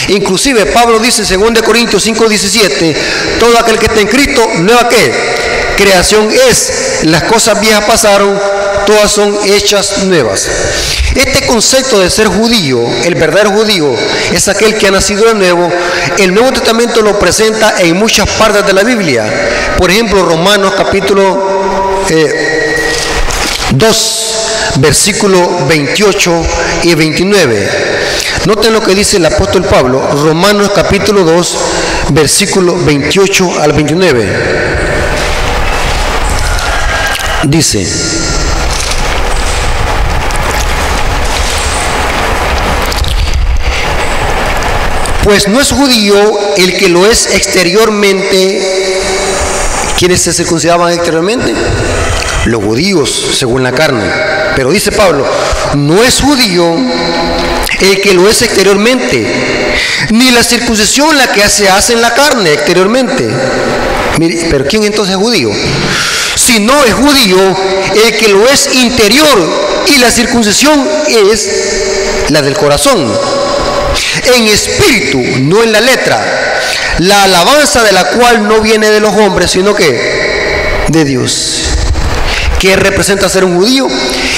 Inclusive 0.09 0.65
Pablo 0.67 0.99
dice 0.99 1.21
en 1.33 1.53
2 1.53 1.63
Corintios 1.63 2.03
5, 2.03 2.27
17, 2.27 2.95
todo 3.39 3.57
aquel 3.57 3.77
que 3.77 3.85
está 3.85 4.01
en 4.01 4.07
Cristo, 4.07 4.45
nueva 4.57 4.89
que 4.89 5.11
creación 5.77 6.29
es, 6.49 7.03
las 7.03 7.23
cosas 7.23 7.59
viejas 7.59 7.85
pasaron, 7.85 8.39
todas 8.85 9.11
son 9.11 9.37
hechas 9.45 10.03
nuevas. 10.03 10.49
Este 11.15 11.45
concepto 11.45 11.99
de 11.99 12.09
ser 12.09 12.27
judío, 12.27 12.79
el 13.03 13.15
verdadero 13.15 13.51
judío, 13.51 13.93
es 14.31 14.47
aquel 14.47 14.77
que 14.77 14.87
ha 14.87 14.91
nacido 14.91 15.25
de 15.25 15.35
nuevo. 15.35 15.69
El 16.17 16.33
Nuevo 16.33 16.53
Testamento 16.53 17.01
lo 17.01 17.19
presenta 17.19 17.75
en 17.79 17.97
muchas 17.97 18.29
partes 18.29 18.65
de 18.65 18.73
la 18.73 18.83
Biblia. 18.83 19.25
Por 19.77 19.91
ejemplo, 19.91 20.23
Romanos 20.23 20.73
capítulo 20.77 22.05
2, 22.07 22.09
eh, 22.09 22.35
versículo 24.77 25.65
28 25.67 26.45
y 26.83 26.95
29. 26.95 27.69
Noten 28.45 28.73
lo 28.73 28.81
que 28.81 28.95
dice 28.95 29.17
el 29.17 29.25
apóstol 29.27 29.63
Pablo, 29.63 30.01
Romanos 30.23 30.71
capítulo 30.73 31.23
2, 31.23 31.57
versículo 32.09 32.75
28 32.75 33.61
al 33.61 33.71
29. 33.73 34.25
Dice, 37.43 37.87
pues 45.23 45.47
no 45.47 45.61
es 45.61 45.71
judío 45.71 46.15
el 46.57 46.77
que 46.77 46.89
lo 46.89 47.05
es 47.05 47.27
exteriormente. 47.27 48.59
¿Quiénes 49.99 50.19
se 50.19 50.33
circuncidaban 50.33 50.91
exteriormente? 50.91 51.53
Los 52.45 52.63
judíos, 52.63 53.35
según 53.35 53.61
la 53.61 53.71
carne. 53.71 54.05
Pero 54.55 54.71
dice 54.71 54.91
Pablo, 54.91 55.27
no 55.75 56.01
es 56.01 56.19
judío 56.19 56.75
el 57.79 58.01
que 58.01 58.13
lo 58.13 58.27
es 58.29 58.41
exteriormente, 58.41 59.25
ni 60.11 60.31
la 60.31 60.43
circuncisión 60.43 61.17
la 61.17 61.31
que 61.31 61.47
se 61.49 61.69
hace 61.69 61.93
en 61.93 62.01
la 62.01 62.13
carne 62.13 62.53
exteriormente. 62.53 63.29
pero 64.49 64.65
¿quién 64.65 64.83
entonces 64.83 65.15
es 65.15 65.21
judío? 65.21 65.49
Si 66.35 66.59
no 66.59 66.83
es 66.83 66.93
judío, 66.93 67.37
el 68.05 68.17
que 68.17 68.27
lo 68.29 68.47
es 68.47 68.69
interior 68.73 69.83
y 69.87 69.97
la 69.97 70.11
circuncisión 70.11 70.87
es 71.07 71.49
la 72.29 72.41
del 72.41 72.55
corazón. 72.55 73.11
En 74.35 74.47
espíritu, 74.47 75.21
no 75.41 75.63
en 75.63 75.71
la 75.71 75.81
letra. 75.81 76.19
La 76.99 77.23
alabanza 77.23 77.83
de 77.83 77.91
la 77.91 78.05
cual 78.05 78.47
no 78.47 78.61
viene 78.61 78.89
de 78.89 78.99
los 78.99 79.13
hombres, 79.15 79.51
sino 79.51 79.73
que 79.73 80.85
de 80.87 81.05
Dios. 81.05 81.61
¿Qué 82.59 82.75
representa 82.75 83.27
ser 83.27 83.43
un 83.43 83.57
judío? 83.57 83.87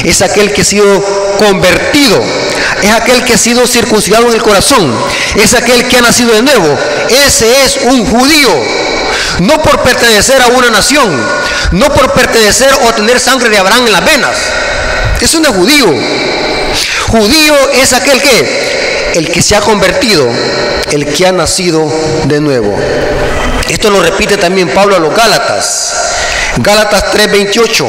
Es 0.03 0.21
aquel 0.21 0.53
que 0.53 0.61
ha 0.61 0.65
sido 0.65 1.35
convertido 1.37 2.23
es 2.81 2.91
aquel 2.91 3.23
que 3.23 3.33
ha 3.33 3.37
sido 3.37 3.65
circuncidado 3.67 4.27
en 4.27 4.33
el 4.33 4.41
corazón, 4.41 4.93
es 5.35 5.53
aquel 5.53 5.87
que 5.87 5.97
ha 5.97 6.01
nacido 6.01 6.33
de 6.33 6.41
nuevo. 6.41 6.77
Ese 7.09 7.63
es 7.63 7.79
un 7.83 8.05
judío, 8.05 8.49
no 9.39 9.61
por 9.61 9.81
pertenecer 9.81 10.41
a 10.41 10.47
una 10.47 10.69
nación, 10.69 11.09
no 11.71 11.89
por 11.93 12.11
pertenecer 12.13 12.69
o 12.87 12.93
tener 12.93 13.19
sangre 13.19 13.49
de 13.49 13.57
Abraham 13.57 13.87
en 13.87 13.91
las 13.91 14.05
venas. 14.05 14.37
Es 15.21 15.33
un 15.35 15.45
judío. 15.45 15.93
Judío 17.07 17.53
es 17.73 17.93
aquel 17.93 18.21
que, 18.21 19.13
el 19.15 19.29
que 19.29 19.41
se 19.41 19.55
ha 19.55 19.61
convertido, 19.61 20.27
el 20.91 21.05
que 21.05 21.27
ha 21.27 21.31
nacido 21.31 21.91
de 22.25 22.41
nuevo. 22.41 22.77
Esto 23.69 23.89
lo 23.89 24.01
repite 24.01 24.37
también 24.37 24.69
Pablo 24.69 24.95
a 24.95 24.99
los 24.99 25.15
Gálatas. 25.15 25.93
Gálatas 26.57 27.11
3, 27.11 27.31
28 27.31 27.87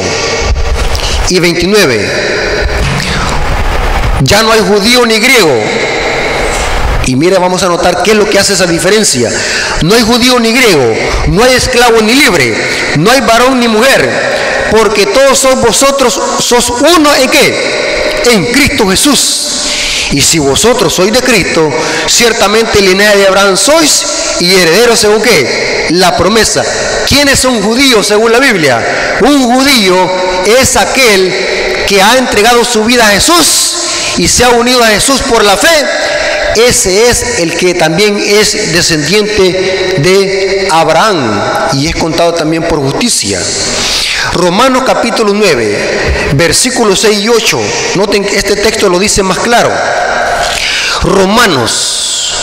y 1.30 1.40
29. 1.40 2.53
Ya 4.22 4.42
no 4.42 4.52
hay 4.52 4.60
judío 4.60 5.04
ni 5.06 5.18
griego. 5.18 5.62
Y 7.06 7.16
mira, 7.16 7.38
vamos 7.38 7.62
a 7.62 7.68
notar 7.68 8.02
qué 8.02 8.12
es 8.12 8.16
lo 8.16 8.28
que 8.28 8.38
hace 8.38 8.54
esa 8.54 8.66
diferencia. 8.66 9.30
No 9.82 9.94
hay 9.94 10.02
judío 10.02 10.38
ni 10.40 10.52
griego, 10.52 10.94
no 11.28 11.42
hay 11.42 11.54
esclavo 11.54 12.00
ni 12.00 12.14
libre, 12.14 12.56
no 12.96 13.10
hay 13.10 13.20
varón 13.20 13.60
ni 13.60 13.68
mujer, 13.68 14.68
porque 14.70 15.06
todos 15.06 15.38
son 15.38 15.60
vosotros, 15.60 16.18
sos 16.38 16.70
uno 16.70 17.14
en 17.14 17.30
qué? 17.30 18.22
En 18.32 18.46
Cristo 18.46 18.88
Jesús. 18.88 19.40
Y 20.12 20.20
si 20.20 20.38
vosotros 20.38 20.94
sois 20.94 21.12
de 21.12 21.20
Cristo, 21.20 21.70
ciertamente 22.06 22.80
línea 22.80 23.14
de 23.16 23.26
Abraham 23.26 23.56
sois 23.56 24.06
y 24.40 24.54
herederos 24.54 24.98
según 24.98 25.20
qué? 25.20 25.88
La 25.90 26.16
promesa. 26.16 26.62
¿Quién 27.06 27.28
es 27.28 27.44
un 27.44 27.60
judío 27.60 28.02
según 28.02 28.32
la 28.32 28.38
Biblia? 28.38 29.18
Un 29.20 29.42
judío 29.42 30.10
es 30.46 30.76
aquel 30.76 31.84
que 31.86 32.00
ha 32.00 32.16
entregado 32.16 32.64
su 32.64 32.84
vida 32.84 33.06
a 33.06 33.10
Jesús 33.10 33.63
y 34.16 34.28
se 34.28 34.44
ha 34.44 34.50
unido 34.50 34.82
a 34.82 34.88
Jesús 34.88 35.20
por 35.22 35.42
la 35.44 35.56
fe 35.56 35.86
ese 36.56 37.10
es 37.10 37.40
el 37.40 37.56
que 37.56 37.74
también 37.74 38.16
es 38.16 38.72
descendiente 38.72 39.96
de 39.98 40.68
Abraham 40.70 41.40
y 41.72 41.88
es 41.88 41.96
contado 41.96 42.32
también 42.32 42.62
por 42.68 42.78
justicia. 42.78 43.40
Romanos 44.34 44.84
capítulo 44.86 45.32
9, 45.34 46.30
versículos 46.34 47.00
6 47.00 47.18
y 47.18 47.28
8. 47.28 47.60
Noten 47.96 48.24
que 48.24 48.36
este 48.36 48.54
texto 48.56 48.88
lo 48.88 49.00
dice 49.00 49.24
más 49.24 49.38
claro. 49.40 49.72
Romanos 51.02 52.34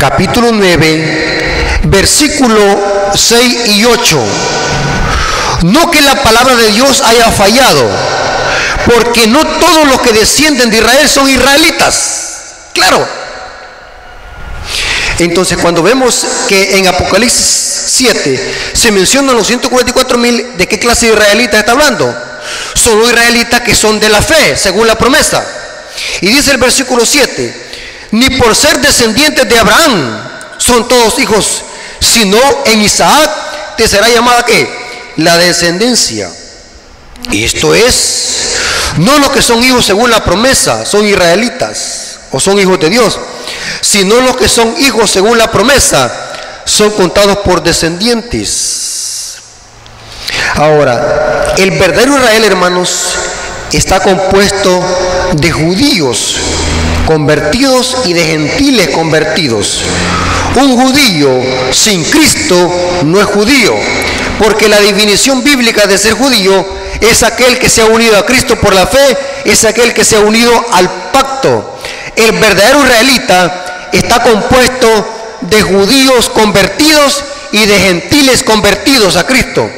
capítulo 0.00 0.50
9, 0.52 1.80
versículo 1.84 3.12
6 3.14 3.68
y 3.68 3.84
8. 3.84 4.18
No 5.62 5.90
que 5.92 6.00
la 6.00 6.20
palabra 6.24 6.56
de 6.56 6.72
Dios 6.72 7.02
haya 7.02 7.30
fallado 7.30 7.88
porque 8.86 9.26
no 9.26 9.44
todos 9.58 9.88
los 9.88 10.00
que 10.00 10.12
descienden 10.12 10.70
de 10.70 10.78
Israel 10.78 11.08
son 11.08 11.28
israelitas. 11.28 12.24
Claro. 12.72 13.06
Entonces, 15.18 15.58
cuando 15.58 15.82
vemos 15.82 16.26
que 16.48 16.76
en 16.76 16.88
Apocalipsis 16.88 17.64
7 17.86 18.54
se 18.72 18.90
mencionan 18.90 19.36
los 19.36 19.46
144 19.46 20.18
mil, 20.18 20.56
¿de 20.56 20.66
qué 20.66 20.78
clase 20.78 21.06
de 21.06 21.12
israelitas 21.12 21.60
está 21.60 21.72
hablando? 21.72 22.12
Son 22.74 23.02
israelitas 23.02 23.60
que 23.60 23.74
son 23.74 24.00
de 24.00 24.08
la 24.08 24.20
fe, 24.20 24.56
según 24.56 24.86
la 24.86 24.96
promesa. 24.96 25.44
Y 26.20 26.28
dice 26.28 26.50
el 26.50 26.58
versículo 26.58 27.06
7, 27.06 27.64
ni 28.12 28.30
por 28.30 28.54
ser 28.56 28.80
descendientes 28.80 29.48
de 29.48 29.58
Abraham 29.58 30.28
son 30.58 30.88
todos 30.88 31.18
hijos, 31.18 31.62
sino 32.00 32.38
en 32.66 32.82
Isaac 32.82 33.76
te 33.76 33.88
será 33.88 34.08
llamada 34.08 34.44
que 34.44 34.68
la 35.16 35.36
descendencia. 35.38 36.30
Y 37.30 37.44
esto 37.44 37.74
es, 37.74 38.34
no 38.98 39.18
los 39.18 39.30
que 39.30 39.42
son 39.42 39.62
hijos 39.62 39.84
según 39.84 40.10
la 40.10 40.24
promesa, 40.24 40.84
son 40.84 41.06
israelitas 41.06 42.18
o 42.30 42.40
son 42.40 42.58
hijos 42.58 42.78
de 42.80 42.90
Dios, 42.90 43.18
sino 43.80 44.20
los 44.20 44.36
que 44.36 44.48
son 44.48 44.74
hijos 44.80 45.10
según 45.10 45.38
la 45.38 45.50
promesa, 45.50 46.10
son 46.64 46.90
contados 46.92 47.38
por 47.38 47.62
descendientes. 47.62 49.38
Ahora, 50.56 51.54
el 51.58 51.70
verdadero 51.72 52.16
Israel, 52.16 52.44
hermanos, 52.44 53.14
está 53.72 54.00
compuesto 54.00 54.82
de 55.34 55.50
judíos 55.50 56.36
convertidos 57.06 57.96
y 58.06 58.12
de 58.12 58.24
gentiles 58.24 58.90
convertidos. 58.90 59.82
Un 60.56 60.80
judío 60.80 61.30
sin 61.72 62.04
Cristo 62.04 62.56
no 63.04 63.20
es 63.20 63.26
judío, 63.26 63.74
porque 64.38 64.68
la 64.68 64.80
definición 64.80 65.42
bíblica 65.42 65.86
de 65.86 65.98
ser 65.98 66.14
judío 66.14 66.83
es 67.00 67.22
aquel 67.22 67.58
que 67.58 67.68
se 67.68 67.82
ha 67.82 67.86
unido 67.86 68.16
a 68.16 68.26
Cristo 68.26 68.56
por 68.56 68.74
la 68.74 68.86
fe, 68.86 69.16
es 69.44 69.64
aquel 69.64 69.92
que 69.92 70.04
se 70.04 70.16
ha 70.16 70.20
unido 70.20 70.52
al 70.72 70.90
pacto. 71.12 71.78
El 72.16 72.32
verdadero 72.32 72.80
israelita 72.80 73.88
está 73.92 74.22
compuesto 74.22 74.88
de 75.42 75.62
judíos 75.62 76.28
convertidos 76.30 77.22
y 77.52 77.66
de 77.66 77.78
gentiles 77.78 78.42
convertidos 78.42 79.16
a 79.16 79.26
Cristo. 79.26 79.68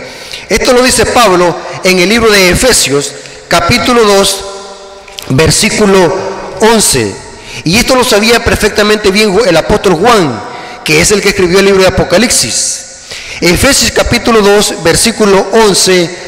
Esto 0.48 0.72
lo 0.72 0.83
dice 0.83 1.07
Pablo 1.07 1.57
en 1.83 1.98
el 1.98 2.09
libro 2.09 2.31
de 2.31 2.50
Efesios, 2.50 3.12
capítulo 3.48 4.05
2, 4.05 4.44
versículo 5.31 6.14
11. 6.61 7.14
Y 7.64 7.76
esto 7.79 7.94
lo 7.96 8.05
sabía 8.05 8.44
perfectamente 8.44 9.11
bien 9.11 9.37
el 9.46 9.57
apóstol 9.57 9.94
Juan, 9.94 10.40
que 10.85 11.00
es 11.00 11.11
el 11.11 11.20
que 11.20 11.31
escribió 11.31 11.59
el 11.59 11.64
libro 11.64 11.83
de 11.83 11.88
Apocalipsis. 11.88 12.85
Efesios 13.40 13.90
capítulo 13.92 14.40
2, 14.40 14.83
versículo 14.83 15.46
11 15.52 16.25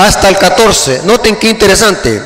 hasta 0.00 0.28
el 0.28 0.36
14. 0.36 1.02
Noten 1.04 1.36
qué 1.36 1.48
interesante. 1.48 2.22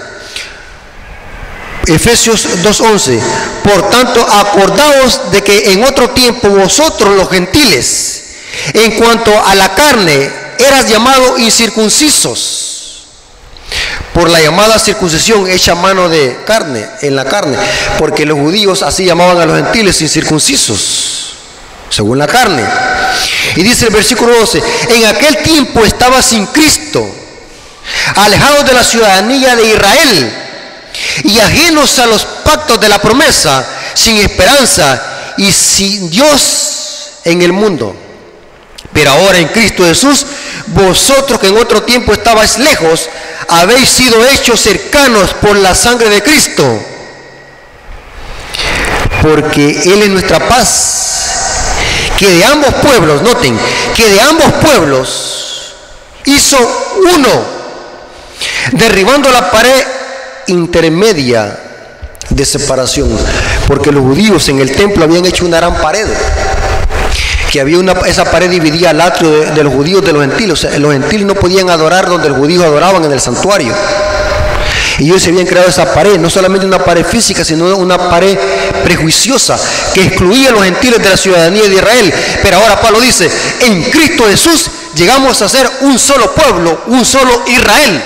Efesios 1.87 2.49
2.11. 2.63 3.21
Por 3.63 3.91
tanto, 3.91 4.27
acordaos 4.27 5.31
de 5.31 5.43
que 5.43 5.73
en 5.73 5.85
otro 5.85 6.11
tiempo 6.11 6.49
vosotros 6.49 7.17
los 7.17 7.29
gentiles, 7.29 8.23
en 8.73 8.93
cuanto 8.93 9.33
a 9.45 9.55
la 9.55 9.75
carne, 9.75 10.31
eras 10.59 10.89
llamados 10.89 11.39
incircuncisos 11.41 13.05
por 14.13 14.31
la 14.31 14.41
llamada 14.41 14.79
circuncisión 14.79 15.51
hecha 15.51 15.75
mano 15.75 16.09
de 16.09 16.39
carne, 16.47 16.87
en 17.03 17.17
la 17.17 17.25
carne, 17.25 17.59
porque 17.99 18.25
los 18.25 18.39
judíos 18.39 18.83
así 18.83 19.05
llamaban 19.05 19.41
a 19.41 19.47
los 19.47 19.57
gentiles 19.57 20.01
incircuncisos, 20.01 21.35
según 21.91 22.19
la 22.19 22.29
carne. 22.29 22.65
Y 23.57 23.63
dice 23.63 23.87
el 23.87 23.93
versículo 23.93 24.39
12, 24.39 24.63
en 24.91 25.07
aquel 25.07 25.43
tiempo 25.43 25.85
estaba 25.85 26.23
sin 26.23 26.47
Cristo 26.47 27.24
alejados 28.17 28.67
de 28.67 28.73
la 28.73 28.85
ciudadanía 28.85 29.57
de 29.57 29.67
Israel 29.67 30.35
y 31.25 31.39
ajenos 31.39 31.99
a 31.99 32.07
los 32.07 32.25
pactos 32.25 32.81
de 32.81 32.89
la 32.89 33.01
promesa, 33.01 33.67
sin 33.95 34.17
esperanza 34.19 35.03
y 35.37 35.51
sin 35.53 36.11
Dios 36.11 37.11
en 37.25 37.43
el 37.43 37.53
mundo. 37.53 37.95
Pero 38.93 39.11
ahora 39.11 39.39
en 39.39 39.49
Cristo 39.49 39.85
Jesús, 39.85 40.25
vosotros 40.69 41.41
que 41.41 41.49
en 41.49 41.59
otro 41.59 41.83
tiempo 41.83 42.13
estabais 42.13 42.59
lejos, 42.59 43.09
habéis 43.49 43.89
sido 43.89 44.25
hechos 44.29 44.61
cercanos 44.61 45.35
por 45.35 45.57
la 45.57 45.75
sangre 45.75 46.09
de 46.09 46.23
Cristo. 46.23 46.65
Porque 49.23 49.83
Él 49.85 50.03
es 50.03 50.11
nuestra 50.11 50.49
paz. 50.49 51.01
Que 52.19 52.29
de 52.29 52.45
ambos 52.45 52.73
pueblos, 52.75 53.23
noten, 53.23 53.59
que 53.97 54.09
de 54.09 54.21
ambos 54.21 54.53
pueblos 54.63 55.75
hizo 56.27 56.57
uno 57.15 57.64
derribando 58.73 59.31
la 59.31 59.51
pared 59.51 59.83
intermedia 60.47 61.59
de 62.31 62.45
separación, 62.45 63.09
porque 63.67 63.93
los 63.93 64.03
judíos 64.03 64.49
en 64.49 64.61
el 64.61 64.73
templo 64.73 65.05
habían 65.05 65.25
hecho 65.27 65.45
una 65.45 65.59
gran 65.59 65.75
pared, 65.77 66.07
que 67.51 67.61
había 67.61 67.79
una, 67.79 67.93
esa 68.07 68.25
pared 68.25 68.51
dividía 68.51 68.91
el 68.91 69.01
atrio 69.01 69.31
de, 69.31 69.63
los 69.63 69.73
judíos 69.73 70.05
de 70.05 70.13
los 70.13 70.23
gentiles, 70.23 70.67
los 70.79 70.93
gentiles 70.93 71.27
no 71.27 71.35
podían 71.35 71.71
adorar 71.71 72.09
donde 72.09 72.29
los 72.29 72.39
judíos 72.39 72.65
adoraban 72.65 73.05
en 73.05 73.13
el 73.13 73.21
santuario. 73.21 73.73
Y 74.99 75.07
ellos 75.07 75.23
se 75.23 75.31
habían 75.31 75.47
creado 75.47 75.69
esa 75.69 75.93
pared, 75.93 76.19
no 76.21 76.31
solamente 76.31 76.67
una 76.67 76.79
pared 76.79 77.05
física, 77.05 77.45
sino 77.45 77.77
una 77.77 77.99
pared 77.99 78.39
prejuiciosa 78.85 79.59
que 79.93 80.05
excluía 80.05 80.51
a 80.51 80.53
los 80.53 80.63
gentiles 80.63 81.03
de 81.03 81.09
la 81.09 81.17
ciudadanía 81.17 81.63
de 81.69 81.75
Israel. 81.75 82.15
Pero 82.43 82.59
ahora 82.59 82.81
Pablo 82.81 83.01
dice, 83.01 83.29
en 83.61 83.83
Cristo 83.91 84.25
Jesús 84.29 84.71
llegamos 84.95 85.43
a 85.43 85.49
ser 85.49 85.69
un 85.81 85.99
solo 85.99 86.33
pueblo, 86.33 86.83
un 86.87 87.05
solo 87.05 87.43
Israel. 87.49 88.03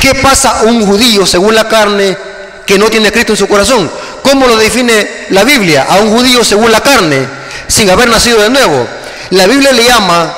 ¿Qué 0.00 0.14
pasa 0.16 0.60
a 0.60 0.62
un 0.62 0.86
judío 0.86 1.26
según 1.26 1.54
la 1.54 1.68
carne 1.68 2.16
que 2.64 2.78
no 2.78 2.86
tiene 2.86 3.10
Cristo 3.10 3.32
en 3.32 3.36
su 3.36 3.48
corazón? 3.48 3.90
¿Cómo 4.22 4.46
lo 4.46 4.56
define 4.56 5.26
la 5.30 5.44
Biblia 5.44 5.86
a 5.88 5.96
un 5.96 6.10
judío 6.10 6.44
según 6.44 6.70
la 6.70 6.80
carne 6.80 7.26
sin 7.66 7.90
haber 7.90 8.08
nacido 8.08 8.40
de 8.40 8.50
nuevo? 8.50 8.86
La 9.30 9.46
Biblia 9.46 9.72
le 9.72 9.84
llama 9.84 10.34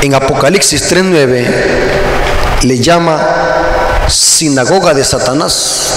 en 0.00 0.14
Apocalipsis 0.14 0.90
3.9, 0.90 1.46
le 2.62 2.78
llama 2.78 3.26
sinagoga 4.08 4.94
de 4.94 5.04
Satanás. 5.04 5.92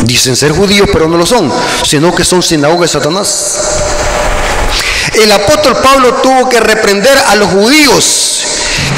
Dicen 0.00 0.36
ser 0.36 0.52
judíos, 0.52 0.88
pero 0.92 1.08
no 1.08 1.16
lo 1.16 1.24
son, 1.24 1.52
sino 1.84 2.14
que 2.14 2.24
son 2.24 2.42
sinagoga 2.42 2.82
de 2.82 2.88
Satanás. 2.88 3.58
El 5.14 5.32
apóstol 5.32 5.76
Pablo 5.82 6.14
tuvo 6.14 6.48
que 6.48 6.60
reprender 6.60 7.16
a 7.26 7.36
los 7.36 7.50
judíos 7.50 8.35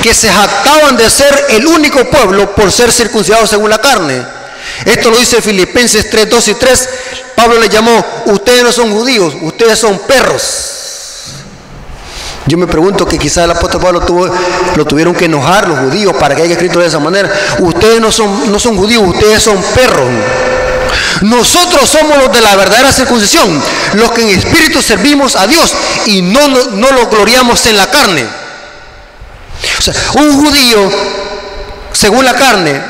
que 0.02 0.14
se 0.14 0.30
jactaban 0.30 0.96
de 0.96 1.08
ser 1.10 1.46
el 1.50 1.66
único 1.66 2.04
pueblo 2.06 2.54
por 2.54 2.70
ser 2.72 2.92
circuncidados 2.92 3.50
según 3.50 3.70
la 3.70 3.78
carne. 3.78 4.22
Esto 4.84 5.10
lo 5.10 5.16
dice 5.16 5.42
Filipenses 5.42 6.08
3, 6.10 6.30
2 6.30 6.48
y 6.48 6.54
3. 6.54 6.88
Pablo 7.34 7.58
le 7.58 7.68
llamó, 7.68 8.04
ustedes 8.26 8.62
no 8.62 8.72
son 8.72 8.92
judíos, 8.92 9.34
ustedes 9.42 9.78
son 9.78 9.98
perros. 10.00 10.74
Yo 12.46 12.56
me 12.56 12.66
pregunto 12.66 13.06
que 13.06 13.18
quizás 13.18 13.44
el 13.44 13.50
apóstol 13.50 13.80
Pablo 13.80 14.00
tuvo, 14.00 14.26
lo 14.74 14.84
tuvieron 14.86 15.14
que 15.14 15.26
enojar 15.26 15.68
los 15.68 15.78
judíos 15.80 16.16
para 16.16 16.34
que 16.34 16.42
haya 16.42 16.52
escrito 16.52 16.80
de 16.80 16.86
esa 16.86 16.98
manera. 16.98 17.30
Ustedes 17.58 18.00
no 18.00 18.10
son, 18.10 18.50
no 18.50 18.58
son 18.58 18.76
judíos, 18.76 19.02
ustedes 19.06 19.42
son 19.42 19.62
perros. 19.74 20.08
Nosotros 21.22 21.88
somos 21.88 22.16
los 22.16 22.32
de 22.32 22.40
la 22.40 22.56
verdadera 22.56 22.92
circuncisión, 22.92 23.62
los 23.94 24.10
que 24.12 24.22
en 24.22 24.38
espíritu 24.38 24.80
servimos 24.80 25.36
a 25.36 25.46
Dios 25.46 25.74
y 26.06 26.22
no, 26.22 26.48
no, 26.48 26.64
no 26.70 26.90
lo 26.92 27.06
gloriamos 27.08 27.66
en 27.66 27.76
la 27.76 27.90
carne. 27.90 28.24
Un 30.14 30.44
judío, 30.44 30.90
según 31.92 32.24
la 32.24 32.34
carne, 32.34 32.80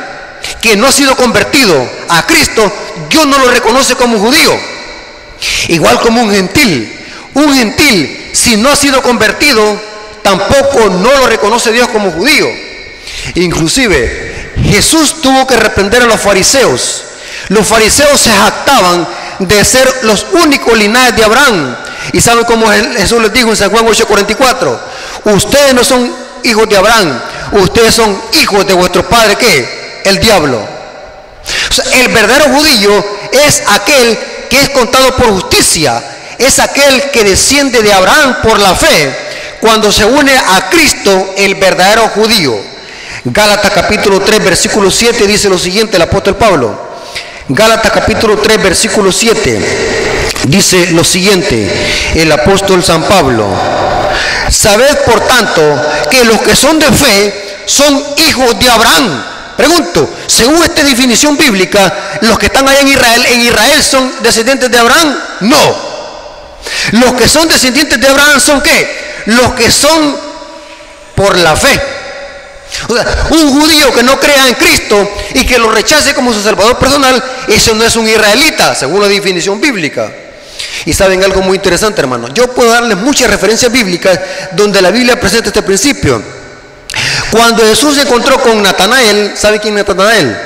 que 0.61 0.76
no 0.76 0.87
ha 0.87 0.92
sido 0.92 1.16
convertido 1.16 1.88
a 2.09 2.26
Cristo, 2.26 2.72
Dios 3.09 3.26
no 3.26 3.38
lo 3.38 3.50
reconoce 3.50 3.94
como 3.94 4.18
judío. 4.18 4.59
Igual 5.68 6.00
como 6.00 6.22
un 6.22 6.31
gentil. 6.31 6.94
Un 7.35 7.54
gentil, 7.54 8.31
si 8.33 8.57
no 8.57 8.70
ha 8.70 8.76
sido 8.76 9.02
convertido, 9.02 9.81
tampoco 10.22 10.90
no 10.90 11.12
lo 11.18 11.26
reconoce 11.26 11.72
Dios 11.72 11.88
como 11.88 12.11
judío. 12.11 12.48
Inclusive, 13.35 14.52
Jesús 14.64 15.20
tuvo 15.22 15.46
que 15.46 15.57
reprender 15.57 16.02
a 16.02 16.07
los 16.07 16.20
fariseos. 16.20 17.04
Los 17.48 17.66
fariseos 17.66 18.20
se 18.20 18.31
jactaban 18.31 19.07
de 19.38 19.64
ser 19.64 20.00
los 20.02 20.26
únicos 20.33 20.76
linajes 20.76 21.16
de 21.16 21.24
Abraham. 21.24 21.76
Y 22.12 22.20
saben 22.20 22.44
cómo 22.44 22.66
Jesús 22.68 23.20
les 23.22 23.33
dijo 23.33 23.50
en 23.50 23.57
San 23.57 23.70
Juan 23.70 23.87
8:44, 23.87 24.78
ustedes 25.24 25.74
no 25.74 25.85
son 25.85 26.27
hijos 26.44 26.68
de 26.68 26.77
Abraham, 26.77 27.20
ustedes 27.53 27.94
son 27.94 28.20
hijos 28.40 28.66
de 28.66 28.74
vuestro 28.74 29.09
padre, 29.09 29.37
¿qué? 29.37 30.03
El 30.05 30.18
diablo. 30.20 30.59
El 31.94 32.09
verdadero 32.09 32.57
judío 32.57 33.05
es 33.33 33.62
aquel 33.68 34.18
que 34.51 34.61
es 34.61 34.68
contado 34.70 35.14
por 35.16 35.27
justicia, 35.31 36.03
es 36.38 36.59
aquel 36.59 37.11
que 37.11 37.24
desciende 37.24 37.83
de 37.83 37.92
Abraham 37.92 38.37
por 38.42 38.59
la 38.59 38.74
fe, 38.74 39.12
cuando 39.61 39.90
se 39.92 40.05
une 40.05 40.33
a 40.37 40.68
Cristo, 40.70 41.35
el 41.37 41.55
verdadero 41.57 42.09
judío. 42.09 42.57
Gálatas 43.24 43.72
capítulo 43.72 44.20
3, 44.20 44.42
versículo 44.42 44.90
7 44.90 45.27
dice 45.27 45.48
lo 45.48 45.59
siguiente 45.59 45.96
el 45.96 46.03
apóstol 46.03 46.37
Pablo. 46.37 46.88
Gálatas 47.48 47.92
capítulo 47.92 48.38
3, 48.38 48.62
versículo 48.62 49.11
7 49.11 49.61
dice 50.44 50.90
lo 50.92 51.03
siguiente 51.03 51.68
el 52.14 52.31
apóstol 52.31 52.83
San 52.83 53.03
Pablo. 53.05 53.46
Sabed 54.50 54.98
por 55.04 55.20
tanto 55.20 55.62
que 56.11 56.24
los 56.24 56.40
que 56.40 56.57
son 56.57 56.78
de 56.78 56.87
fe 56.87 57.64
son 57.66 58.02
hijos 58.16 58.59
de 58.59 58.70
Abraham. 58.70 59.24
Pregunto, 59.57 60.09
según 60.26 60.62
esta 60.62 60.83
definición 60.85 61.37
bíblica, 61.37 61.92
los 62.22 62.38
que 62.38 62.46
están 62.46 62.68
allá 62.68 62.81
en 62.81 62.88
Israel, 62.88 63.26
¿en 63.26 63.40
Israel 63.40 63.83
son 63.83 64.22
descendientes 64.22 64.70
de 64.70 64.78
Abraham? 64.78 65.18
No. 65.40 65.88
Los 66.92 67.12
que 67.14 67.28
son 67.28 67.48
descendientes 67.48 68.00
de 68.00 68.09
Abraham 68.09 68.40
son 68.40 68.61
qué? 68.61 69.22
Los 69.26 69.54
que 69.54 69.70
son 69.70 70.16
por 71.14 71.37
la 71.37 71.57
fe. 71.57 71.81
Un 73.31 73.61
judío 73.61 73.92
que 73.92 74.02
no 74.02 74.20
crea 74.20 74.46
en 74.46 74.54
Cristo 74.54 75.11
y 75.35 75.44
que 75.44 75.59
lo 75.59 75.70
rechace 75.70 76.14
como 76.14 76.33
su 76.33 76.42
salvador 76.42 76.78
personal, 76.78 77.22
eso 77.48 77.74
no 77.74 77.85
es 77.85 77.96
un 77.96 78.09
israelita, 78.09 78.74
según 78.74 79.00
la 79.00 79.09
definición 79.09 79.61
bíblica. 79.61 80.11
Y 80.85 80.92
saben 80.92 81.22
algo 81.24 81.42
muy 81.42 81.57
interesante, 81.57 82.00
hermano. 82.00 82.28
Yo 82.28 82.48
puedo 82.48 82.70
darles 82.70 82.96
muchas 82.98 83.31
referencias 83.31 83.70
bíblicas 83.70 84.18
donde 84.52 84.81
la 84.81 84.90
Biblia 84.90 85.18
presenta 85.18 85.48
este 85.48 85.62
principio. 85.62 86.22
Cuando 87.31 87.62
Jesús 87.64 87.96
se 87.96 88.02
encontró 88.02 88.40
con 88.40 88.62
Natanael, 88.62 89.33
¿sabe 89.37 89.61
quién 89.61 89.76
es 89.78 89.87
Natanael? 89.87 90.37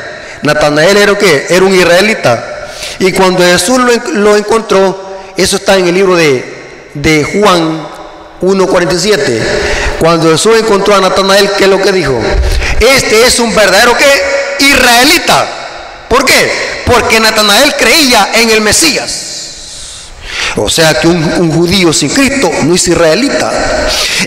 Natanael 0.43 0.97
era 0.97 1.17
qué? 1.17 1.47
Era 1.49 1.65
un 1.65 1.75
israelita. 1.75 2.69
Y 2.99 3.13
cuando 3.13 3.45
Jesús 3.45 3.79
lo, 4.13 4.37
encontró, 4.37 5.19
eso 5.37 5.57
está 5.57 5.77
en 5.77 5.89
el 5.89 5.95
libro 5.95 6.17
de, 6.17 6.45
de 6.95 7.25
Juan 7.25 7.87
1.47. 8.41 9.41
Cuando 10.01 10.31
Jesús 10.31 10.59
encontró 10.59 10.97
a 10.97 11.01
Natanael, 11.01 11.51
¿qué 11.57 11.65
es 11.65 11.71
lo 11.71 11.81
que 11.81 11.93
dijo? 11.93 12.21
Este 12.81 13.27
es 13.27 13.39
un 13.39 13.55
verdadero 13.55 13.97
qué? 13.97 14.65
Israelita. 14.65 15.47
¿Por 16.09 16.25
qué? 16.25 16.83
Porque 16.85 17.21
Natanael 17.21 17.75
creía 17.77 18.31
en 18.35 18.51
el 18.51 18.61
Mesías. 18.61 19.32
O 20.57 20.69
sea 20.69 21.01
que 21.01 21.09
un, 21.09 21.51
judío 21.53 21.93
sin 21.93 22.11
Cristo 22.11 22.51
no 22.65 22.75
es 22.75 22.87
israelita. 22.87 23.51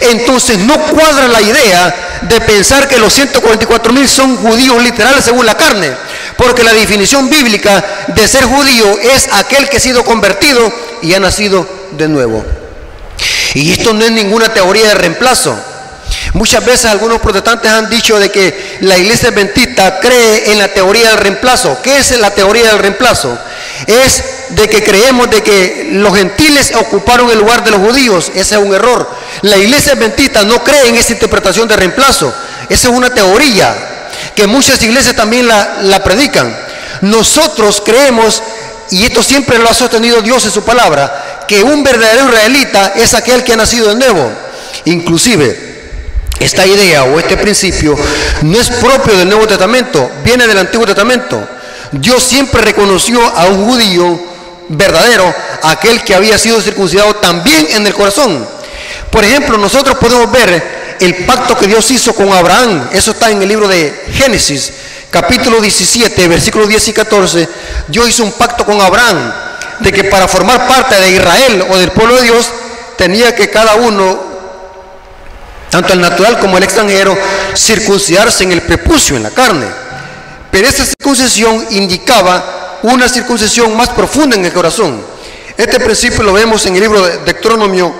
Entonces 0.01 0.57
no 0.59 0.77
cuadra 0.87 1.27
la 1.27 1.41
idea 1.41 2.19
de 2.21 2.41
pensar 2.41 2.87
que 2.87 2.97
los 2.97 3.13
144 3.13 3.93
mil 3.93 4.07
son 4.07 4.37
judíos 4.37 4.81
literales 4.81 5.23
según 5.23 5.45
la 5.45 5.55
carne. 5.55 5.91
Porque 6.37 6.63
la 6.63 6.73
definición 6.73 7.29
bíblica 7.29 7.83
de 8.07 8.27
ser 8.27 8.43
judío 8.43 8.97
es 8.99 9.29
aquel 9.33 9.69
que 9.69 9.77
ha 9.77 9.79
sido 9.79 10.03
convertido 10.03 10.71
y 11.01 11.13
ha 11.13 11.19
nacido 11.19 11.67
de 11.91 12.07
nuevo. 12.07 12.43
Y 13.53 13.71
esto 13.71 13.93
no 13.93 14.03
es 14.03 14.11
ninguna 14.11 14.49
teoría 14.49 14.89
de 14.89 14.95
reemplazo. 14.95 15.55
Muchas 16.33 16.65
veces 16.65 16.85
algunos 16.85 17.21
protestantes 17.21 17.71
han 17.71 17.89
dicho 17.89 18.19
de 18.19 18.29
que 18.29 18.77
la 18.81 18.97
iglesia 18.97 19.29
adventista 19.29 19.99
cree 19.99 20.51
en 20.51 20.57
la 20.57 20.67
teoría 20.67 21.09
del 21.11 21.19
reemplazo. 21.19 21.77
¿Qué 21.81 21.97
es 21.97 22.19
la 22.19 22.31
teoría 22.31 22.67
del 22.67 22.79
reemplazo? 22.79 23.37
Es 23.87 24.23
de 24.49 24.69
que 24.69 24.83
creemos 24.83 25.29
de 25.29 25.41
que 25.41 25.89
los 25.91 26.15
gentiles 26.15 26.73
ocuparon 26.75 27.29
el 27.29 27.39
lugar 27.39 27.63
de 27.63 27.71
los 27.71 27.79
judíos. 27.79 28.31
Ese 28.35 28.55
es 28.55 28.61
un 28.61 28.73
error. 28.73 29.09
La 29.41 29.57
iglesia 29.57 29.93
adventista 29.93 30.43
no 30.43 30.63
cree 30.63 30.89
en 30.89 30.95
esa 30.95 31.13
interpretación 31.13 31.67
de 31.67 31.75
reemplazo. 31.75 32.33
Esa 32.69 32.87
es 32.89 32.93
una 32.93 33.13
teoría 33.13 34.09
que 34.35 34.47
muchas 34.47 34.81
iglesias 34.83 35.15
también 35.15 35.47
la, 35.47 35.79
la 35.83 36.03
predican. 36.03 36.55
Nosotros 37.01 37.81
creemos, 37.85 38.41
y 38.91 39.03
esto 39.03 39.21
siempre 39.21 39.59
lo 39.59 39.69
ha 39.69 39.73
sostenido 39.73 40.21
Dios 40.21 40.45
en 40.45 40.51
su 40.51 40.63
palabra, 40.63 41.45
que 41.47 41.63
un 41.63 41.83
verdadero 41.83 42.29
israelita 42.29 42.93
es 42.95 43.13
aquel 43.13 43.43
que 43.43 43.53
ha 43.53 43.57
nacido 43.57 43.89
de 43.89 43.95
nuevo. 43.95 44.31
Inclusive, 44.85 45.65
esta 46.39 46.65
idea 46.65 47.03
o 47.03 47.19
este 47.19 47.37
principio 47.37 47.97
no 48.41 48.59
es 48.59 48.69
propio 48.69 49.17
del 49.17 49.29
Nuevo 49.29 49.47
Testamento, 49.47 50.09
viene 50.23 50.47
del 50.47 50.57
Antiguo 50.57 50.85
Testamento. 50.85 51.47
Dios 51.91 52.23
siempre 52.23 52.61
reconoció 52.61 53.21
a 53.21 53.45
un 53.45 53.65
judío 53.65 54.34
verdadero, 54.69 55.33
aquel 55.63 56.03
que 56.03 56.15
había 56.15 56.37
sido 56.37 56.61
circuncidado 56.61 57.15
también 57.15 57.67
en 57.71 57.85
el 57.85 57.93
corazón. 57.93 58.47
Por 59.11 59.23
ejemplo, 59.23 59.57
nosotros 59.57 59.97
podemos 59.97 60.31
ver 60.31 60.97
el 60.99 61.25
pacto 61.25 61.57
que 61.57 61.67
Dios 61.67 61.89
hizo 61.91 62.13
con 62.13 62.31
Abraham. 62.31 62.89
Eso 62.91 63.11
está 63.11 63.29
en 63.29 63.41
el 63.41 63.47
libro 63.47 63.67
de 63.67 64.05
Génesis, 64.13 64.73
capítulo 65.11 65.61
17, 65.61 66.27
versículos 66.27 66.67
10 66.67 66.87
y 66.87 66.93
14. 66.93 67.49
Dios 67.87 68.09
hizo 68.09 68.23
un 68.23 68.33
pacto 68.33 68.65
con 68.65 68.79
Abraham 68.81 69.33
de 69.79 69.91
que 69.91 70.05
para 70.05 70.27
formar 70.27 70.67
parte 70.67 70.95
de 70.95 71.11
Israel 71.11 71.65
o 71.69 71.77
del 71.77 71.91
pueblo 71.91 72.15
de 72.15 72.23
Dios 72.23 72.49
tenía 72.97 73.35
que 73.35 73.49
cada 73.49 73.75
uno 73.75 74.35
tanto 75.69 75.91
el 75.91 75.99
natural 75.99 76.39
como 76.39 76.57
el 76.57 76.63
extranjero, 76.63 77.17
circuncidarse 77.53 78.45
en 78.45 78.53
el 78.53 78.61
prepucio, 78.61 79.17
en 79.17 79.23
la 79.23 79.31
carne. 79.31 79.65
Pero 80.49 80.69
esa 80.69 80.85
circuncisión 80.85 81.67
indicaba 81.71 82.64
una 82.93 83.09
circuncisión 83.09 83.75
más 83.75 83.89
profunda 83.89 84.35
en 84.35 84.45
el 84.45 84.53
corazón. 84.53 85.01
Este 85.57 85.79
principio 85.79 86.23
lo 86.23 86.33
vemos 86.33 86.65
en 86.65 86.75
el 86.75 86.81
libro 86.81 87.03
de 87.03 87.17
Deuteronomio 87.19 87.93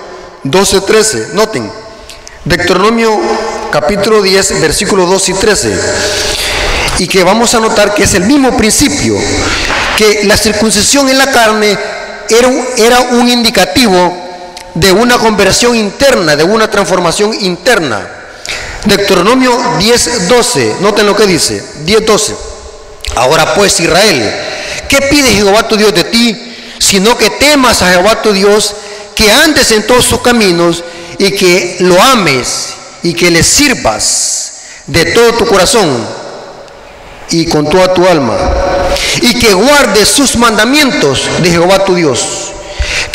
12-13. 0.44 1.34
Noten, 1.34 1.72
Deuteronomio 2.44 3.20
capítulo 3.72 4.22
10, 4.22 4.62
versículos 4.62 5.10
2 5.10 5.30
y 5.30 5.34
13. 5.34 5.80
Y 7.00 7.08
que 7.08 7.24
vamos 7.24 7.54
a 7.56 7.60
notar 7.60 7.94
que 7.94 8.04
es 8.04 8.14
el 8.14 8.26
mismo 8.26 8.56
principio, 8.56 9.18
que 9.98 10.24
la 10.26 10.38
circuncisión 10.38 11.10
en 11.10 11.18
la 11.18 11.32
carne 11.32 11.78
era 12.30 12.50
era 12.78 13.00
un 13.12 13.30
indicativo 13.30 14.26
de 14.74 14.92
una 14.92 15.18
conversión 15.18 15.76
interna, 15.76 16.36
de 16.36 16.44
una 16.44 16.70
transformación 16.70 17.34
interna. 17.34 18.08
Deuteronomio 18.86 19.52
10:12, 19.80 20.80
noten 20.82 21.06
lo 21.06 21.16
que 21.16 21.26
dice, 21.26 21.64
10:12. 21.86 22.55
Ahora 23.16 23.54
pues 23.56 23.80
Israel, 23.80 24.32
¿qué 24.90 25.02
pide 25.02 25.30
Jehová 25.30 25.68
tu 25.68 25.78
Dios 25.78 25.94
de 25.94 26.04
ti? 26.06 26.56
Sino 26.80 27.18
que 27.18 27.30
temas 27.32 27.82
a 27.82 27.92
Jehová 27.92 28.22
tu 28.22 28.32
Dios, 28.34 28.76
que 29.16 29.32
andes 29.32 29.72
en 29.72 29.88
todos 29.88 30.06
sus 30.06 30.22
caminos 30.22 30.84
y 31.18 31.32
que 31.32 31.78
lo 31.80 32.02
ames 32.02 32.74
y 33.04 33.14
que 33.14 33.32
le 33.32 33.44
sirvas 33.44 34.52
de 34.88 35.06
todo 35.06 35.34
tu 35.34 35.46
corazón 35.46 36.06
y 37.30 37.46
con 37.48 37.70
toda 37.70 37.94
tu 37.94 38.06
alma 38.06 38.38
y 39.22 39.40
que 39.40 39.54
guardes 39.54 40.10
sus 40.10 40.36
mandamientos 40.36 41.30
de 41.42 41.50
Jehová 41.50 41.84
tu 41.86 41.96
Dios 41.96 42.45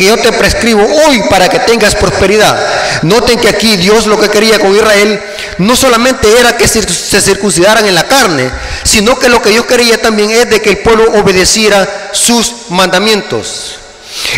que 0.00 0.06
yo 0.06 0.16
te 0.16 0.32
prescribo 0.32 0.82
hoy 0.82 1.22
para 1.28 1.46
que 1.50 1.58
tengas 1.58 1.94
prosperidad. 1.94 2.58
Noten 3.02 3.38
que 3.38 3.50
aquí 3.50 3.76
Dios 3.76 4.06
lo 4.06 4.18
que 4.18 4.30
quería 4.30 4.58
con 4.58 4.74
Israel 4.74 5.20
no 5.58 5.76
solamente 5.76 6.26
era 6.40 6.56
que 6.56 6.66
se 6.66 7.20
circuncidaran 7.20 7.84
en 7.84 7.94
la 7.94 8.04
carne, 8.04 8.50
sino 8.82 9.18
que 9.18 9.28
lo 9.28 9.42
que 9.42 9.50
Dios 9.50 9.66
quería 9.66 10.00
también 10.00 10.30
es 10.30 10.48
de 10.48 10.62
que 10.62 10.70
el 10.70 10.78
pueblo 10.78 11.20
obedeciera 11.20 11.86
sus 12.12 12.70
mandamientos. 12.70 13.74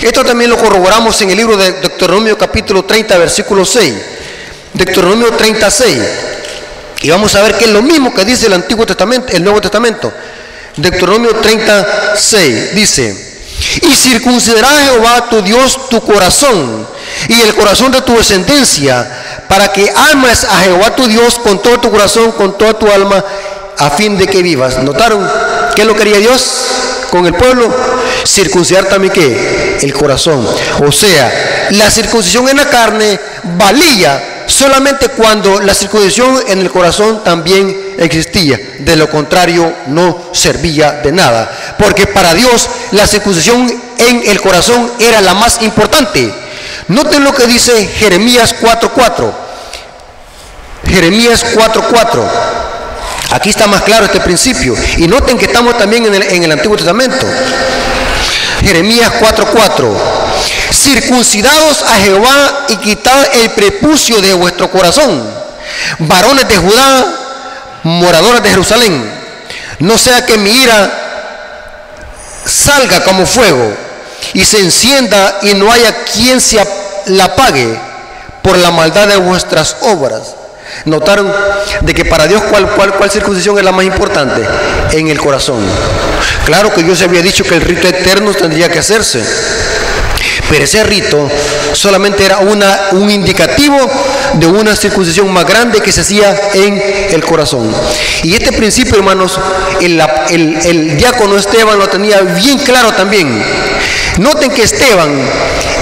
Esto 0.02 0.24
también 0.24 0.50
lo 0.50 0.58
corroboramos 0.58 1.22
en 1.22 1.30
el 1.30 1.36
libro 1.36 1.56
de 1.56 1.70
Deuteronomio 1.70 2.36
capítulo 2.36 2.84
30, 2.84 3.16
versículo 3.18 3.64
6. 3.64 3.94
Deuteronomio 4.72 5.30
36. 5.30 5.98
Y 7.02 7.10
vamos 7.10 7.36
a 7.36 7.42
ver 7.42 7.54
que 7.56 7.66
es 7.66 7.70
lo 7.70 7.82
mismo 7.82 8.12
que 8.12 8.24
dice 8.24 8.46
el 8.46 8.54
Antiguo 8.54 8.84
Testamento, 8.84 9.28
el 9.32 9.44
Nuevo 9.44 9.60
Testamento. 9.60 10.12
Deuteronomio 10.76 11.36
36 11.36 12.74
dice, 12.74 13.31
y 13.82 13.94
circuncidará 13.94 14.68
Jehová 14.84 15.28
tu 15.30 15.42
Dios 15.42 15.88
tu 15.88 16.00
corazón 16.00 16.86
y 17.28 17.40
el 17.40 17.54
corazón 17.54 17.92
de 17.92 18.00
tu 18.02 18.16
descendencia, 18.16 19.44
para 19.48 19.72
que 19.72 19.92
ames 20.12 20.44
a 20.44 20.60
Jehová 20.60 20.94
tu 20.96 21.06
Dios 21.06 21.38
con 21.38 21.60
todo 21.60 21.78
tu 21.80 21.90
corazón, 21.90 22.32
con 22.32 22.56
toda 22.56 22.74
tu 22.74 22.90
alma, 22.90 23.22
a 23.78 23.90
fin 23.90 24.16
de 24.16 24.26
que 24.26 24.42
vivas. 24.42 24.78
¿Notaron 24.82 25.28
qué 25.74 25.84
lo 25.84 25.94
quería 25.94 26.18
Dios 26.18 26.42
con 27.10 27.26
el 27.26 27.34
pueblo? 27.34 27.72
Circuncidar 28.24 28.84
también 28.84 29.12
qué? 29.12 29.78
El 29.82 29.92
corazón. 29.92 30.46
O 30.86 30.92
sea, 30.92 31.68
la 31.70 31.90
circuncisión 31.90 32.48
en 32.48 32.56
la 32.56 32.68
carne 32.68 33.18
valía 33.58 34.31
solamente 34.52 35.08
cuando 35.08 35.60
la 35.60 35.74
circuncisión 35.74 36.42
en 36.46 36.60
el 36.60 36.70
corazón 36.70 37.24
también 37.24 37.94
existía. 37.98 38.58
De 38.78 38.96
lo 38.96 39.10
contrario, 39.10 39.72
no 39.88 40.18
servía 40.32 40.92
de 41.02 41.12
nada. 41.12 41.50
Porque 41.78 42.06
para 42.06 42.34
Dios 42.34 42.68
la 42.92 43.06
circuncisión 43.06 43.72
en 43.98 44.22
el 44.26 44.40
corazón 44.40 44.90
era 44.98 45.20
la 45.20 45.34
más 45.34 45.62
importante. 45.62 46.32
Noten 46.88 47.24
lo 47.24 47.34
que 47.34 47.46
dice 47.46 47.86
Jeremías 47.86 48.54
4.4. 48.60 49.32
Jeremías 50.88 51.44
4.4. 51.54 52.22
Aquí 53.30 53.50
está 53.50 53.66
más 53.66 53.82
claro 53.82 54.04
este 54.04 54.20
principio. 54.20 54.74
Y 54.98 55.06
noten 55.06 55.38
que 55.38 55.46
estamos 55.46 55.78
también 55.78 56.04
en 56.06 56.14
el, 56.14 56.22
en 56.22 56.42
el 56.42 56.52
Antiguo 56.52 56.76
Testamento. 56.76 57.26
Jeremías 58.62 59.12
4:4. 59.20 60.21
Circuncidados 60.72 61.82
a 61.82 61.96
Jehová 61.96 62.66
y 62.68 62.76
quitad 62.76 63.26
el 63.34 63.50
prepucio 63.50 64.20
de 64.20 64.34
vuestro 64.34 64.70
corazón, 64.70 65.22
varones 65.98 66.48
de 66.48 66.56
Judá, 66.56 67.06
moradores 67.84 68.42
de 68.42 68.50
Jerusalén. 68.50 69.22
No 69.78 69.98
sea 69.98 70.24
que 70.24 70.38
mi 70.38 70.50
ira 70.50 70.90
salga 72.44 73.04
como 73.04 73.26
fuego 73.26 73.74
y 74.34 74.44
se 74.44 74.60
encienda 74.60 75.38
y 75.42 75.54
no 75.54 75.70
haya 75.70 76.04
quien 76.04 76.40
se 76.40 76.60
la 77.06 77.24
apague 77.24 77.78
por 78.42 78.58
la 78.58 78.70
maldad 78.70 79.08
de 79.08 79.16
vuestras 79.16 79.76
obras. 79.82 80.34
Notaron 80.84 81.32
de 81.82 81.94
que 81.94 82.04
para 82.04 82.26
Dios 82.26 82.42
cuál, 82.50 82.68
cuál, 82.70 83.10
circuncisión 83.10 83.58
es 83.58 83.64
la 83.64 83.72
más 83.72 83.84
importante 83.84 84.42
en 84.92 85.08
el 85.08 85.18
corazón. 85.18 85.60
Claro 86.46 86.72
que 86.72 86.82
Dios 86.82 87.02
había 87.02 87.22
dicho 87.22 87.44
que 87.44 87.54
el 87.54 87.60
rito 87.60 87.86
eterno 87.86 88.32
tendría 88.32 88.68
que 88.70 88.78
hacerse. 88.78 89.22
Pero 90.52 90.64
ese 90.64 90.84
rito 90.84 91.30
solamente 91.72 92.26
era 92.26 92.40
una, 92.40 92.88
un 92.90 93.10
indicativo 93.10 93.78
de 94.34 94.46
una 94.46 94.76
circuncisión 94.76 95.32
más 95.32 95.46
grande 95.46 95.80
que 95.80 95.90
se 95.90 96.02
hacía 96.02 96.38
en 96.52 96.82
el 97.10 97.24
corazón. 97.24 97.74
Y 98.22 98.34
este 98.34 98.52
principio, 98.52 98.96
hermanos, 98.96 99.40
el, 99.80 99.98
el, 100.28 100.98
diácono 100.98 101.38
Esteban 101.38 101.78
lo 101.78 101.88
tenía 101.88 102.20
bien 102.20 102.58
claro 102.58 102.92
también. 102.92 103.42
Noten 104.18 104.50
que 104.50 104.64
Esteban, 104.64 105.10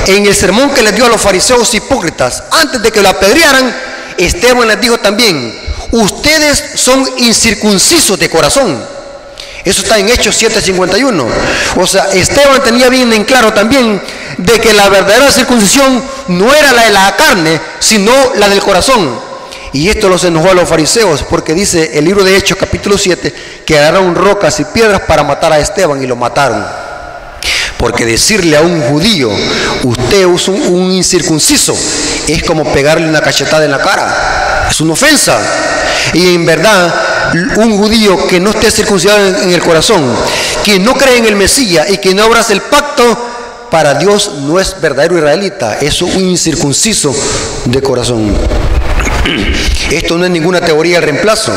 en 0.07 0.25
el 0.25 0.37
sermón 0.37 0.71
que 0.71 0.85
le 0.85 0.93
dio 0.93 1.07
a 1.07 1.09
los 1.09 1.21
fariseos 1.21 1.75
hipócritas, 1.75 2.45
antes 2.53 2.81
de 2.81 2.93
que 2.93 3.03
lo 3.03 3.09
apedrearan, 3.09 3.75
Esteban 4.19 4.69
les 4.69 4.81
dijo 4.81 4.99
también, 4.99 5.53
ustedes 5.91 6.65
son 6.77 7.05
incircuncisos 7.19 8.17
de 8.21 8.31
corazón. 8.31 8.81
Eso 9.65 9.83
está 9.83 9.99
en 9.99 10.09
Hechos 10.09 10.41
7:51. 10.41 11.27
O 11.77 11.87
sea, 11.89 12.05
Esteban 12.13 12.63
tenía 12.63 12.89
bien 12.89 13.13
en 13.13 13.25
claro 13.25 13.53
también 13.53 14.01
de 14.41 14.61
que 14.61 14.73
la 14.73 14.89
verdadera 14.89 15.31
circuncisión 15.31 16.03
no 16.29 16.55
era 16.55 16.73
la 16.73 16.85
de 16.85 16.91
la 16.91 17.17
carne, 17.17 17.61
sino 17.79 18.13
la 18.37 18.49
del 18.49 18.61
corazón. 18.61 19.31
Y 19.73 19.89
esto 19.89 20.09
los 20.09 20.25
enojó 20.25 20.51
a 20.51 20.55
los 20.55 20.69
fariseos, 20.69 21.23
porque 21.29 21.55
dice 21.55 21.93
el 21.95 22.05
libro 22.05 22.25
de 22.25 22.37
Hechos 22.37 22.59
capítulo 22.59 22.99
7 22.99 23.33
que 23.65 23.79
agarraron 23.79 24.15
rocas 24.15 24.59
y 24.59 24.65
piedras 24.65 25.03
para 25.03 25.23
matar 25.23 25.53
a 25.53 25.61
Esteban 25.61 26.03
y 26.03 26.07
lo 26.07 26.17
mataron. 26.17 26.65
Porque 27.77 28.05
decirle 28.05 28.57
a 28.57 28.63
un 28.63 28.83
judío, 28.83 29.31
usted 29.85 30.29
es 30.29 30.49
un, 30.49 30.93
incircunciso, 30.93 31.75
es 32.29 32.43
como 32.43 32.65
pegarle 32.73 33.09
una 33.09 33.23
cachetada 33.23 33.65
en 33.65 33.71
la 33.71 33.79
cara. 33.79 34.69
Es 34.71 34.81
una 34.81 34.93
ofensa. 34.93 35.39
Y 36.13 36.35
en 36.35 36.45
verdad, 36.45 36.93
un 37.57 37.79
judío 37.79 38.27
que 38.27 38.41
no 38.41 38.51
esté 38.51 38.71
circuncidado 38.71 39.25
en, 39.43 39.53
el 39.53 39.63
corazón, 39.63 40.15
que 40.65 40.79
no 40.79 40.95
cree 40.95 41.19
en 41.19 41.27
el 41.27 41.37
Mesías 41.37 41.89
y 41.89 41.99
que 41.99 42.15
no 42.15 42.25
abraza 42.25 42.53
el 42.53 42.61
pacto, 42.63 43.30
para 43.71 43.95
Dios 43.95 44.33
no 44.43 44.59
es 44.59 44.81
verdadero 44.81 45.17
israelita, 45.17 45.79
es 45.81 46.03
un 46.03 46.19
incircunciso 46.19 47.15
de 47.67 47.81
corazón. 47.81 48.35
Esto 49.91 50.19
no 50.19 50.25
es 50.25 50.31
ninguna 50.31 50.61
teoría 50.61 51.01
de 51.01 51.07
reemplazo, 51.07 51.53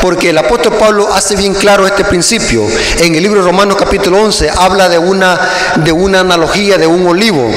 porque 0.00 0.30
el 0.30 0.38
apóstol 0.38 0.74
Pablo 0.78 1.12
hace 1.12 1.36
bien 1.36 1.54
claro 1.54 1.86
este 1.86 2.04
principio. 2.04 2.66
En 3.00 3.14
el 3.14 3.22
libro 3.22 3.40
de 3.40 3.46
Romanos 3.46 3.76
capítulo 3.78 4.22
11 4.22 4.50
habla 4.56 4.88
de 4.88 4.98
una, 4.98 5.38
de 5.76 5.92
una 5.92 6.20
analogía 6.20 6.78
de 6.78 6.86
un 6.86 7.06
olivo, 7.06 7.50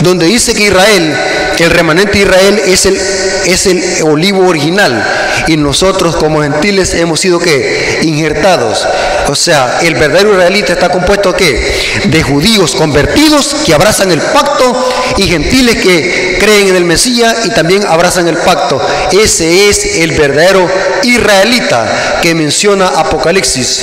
donde 0.00 0.26
dice 0.26 0.54
que 0.54 0.64
Israel, 0.64 1.14
el 1.58 1.70
remanente 1.70 2.12
de 2.12 2.20
Israel 2.20 2.60
es 2.66 2.86
el, 2.86 2.96
es 2.96 3.66
el 3.66 3.82
olivo 4.02 4.46
original 4.46 5.04
y 5.48 5.56
nosotros 5.56 6.16
como 6.16 6.42
gentiles 6.42 6.94
hemos 6.94 7.20
sido 7.20 7.38
que 7.38 8.00
injertados. 8.02 8.86
O 9.28 9.34
sea, 9.34 9.80
el 9.82 9.94
verdadero 9.94 10.32
israelita 10.32 10.72
está 10.72 10.88
compuesto 10.88 11.34
¿qué? 11.34 12.02
de 12.04 12.22
judíos 12.22 12.74
convertidos 12.74 13.56
que 13.66 13.74
abrazan 13.74 14.10
el 14.10 14.20
pacto 14.20 14.90
y 15.18 15.24
gentiles 15.24 15.76
que 15.76 16.38
creen 16.40 16.68
en 16.68 16.76
el 16.76 16.84
Mesías 16.84 17.44
y 17.44 17.50
también 17.50 17.84
abrazan 17.86 18.26
el 18.26 18.38
pacto. 18.38 18.80
Ese 19.12 19.68
es 19.68 19.96
el 19.96 20.12
verdadero 20.12 20.66
israelita 21.02 22.20
que 22.22 22.34
menciona 22.34 22.88
Apocalipsis 22.88 23.80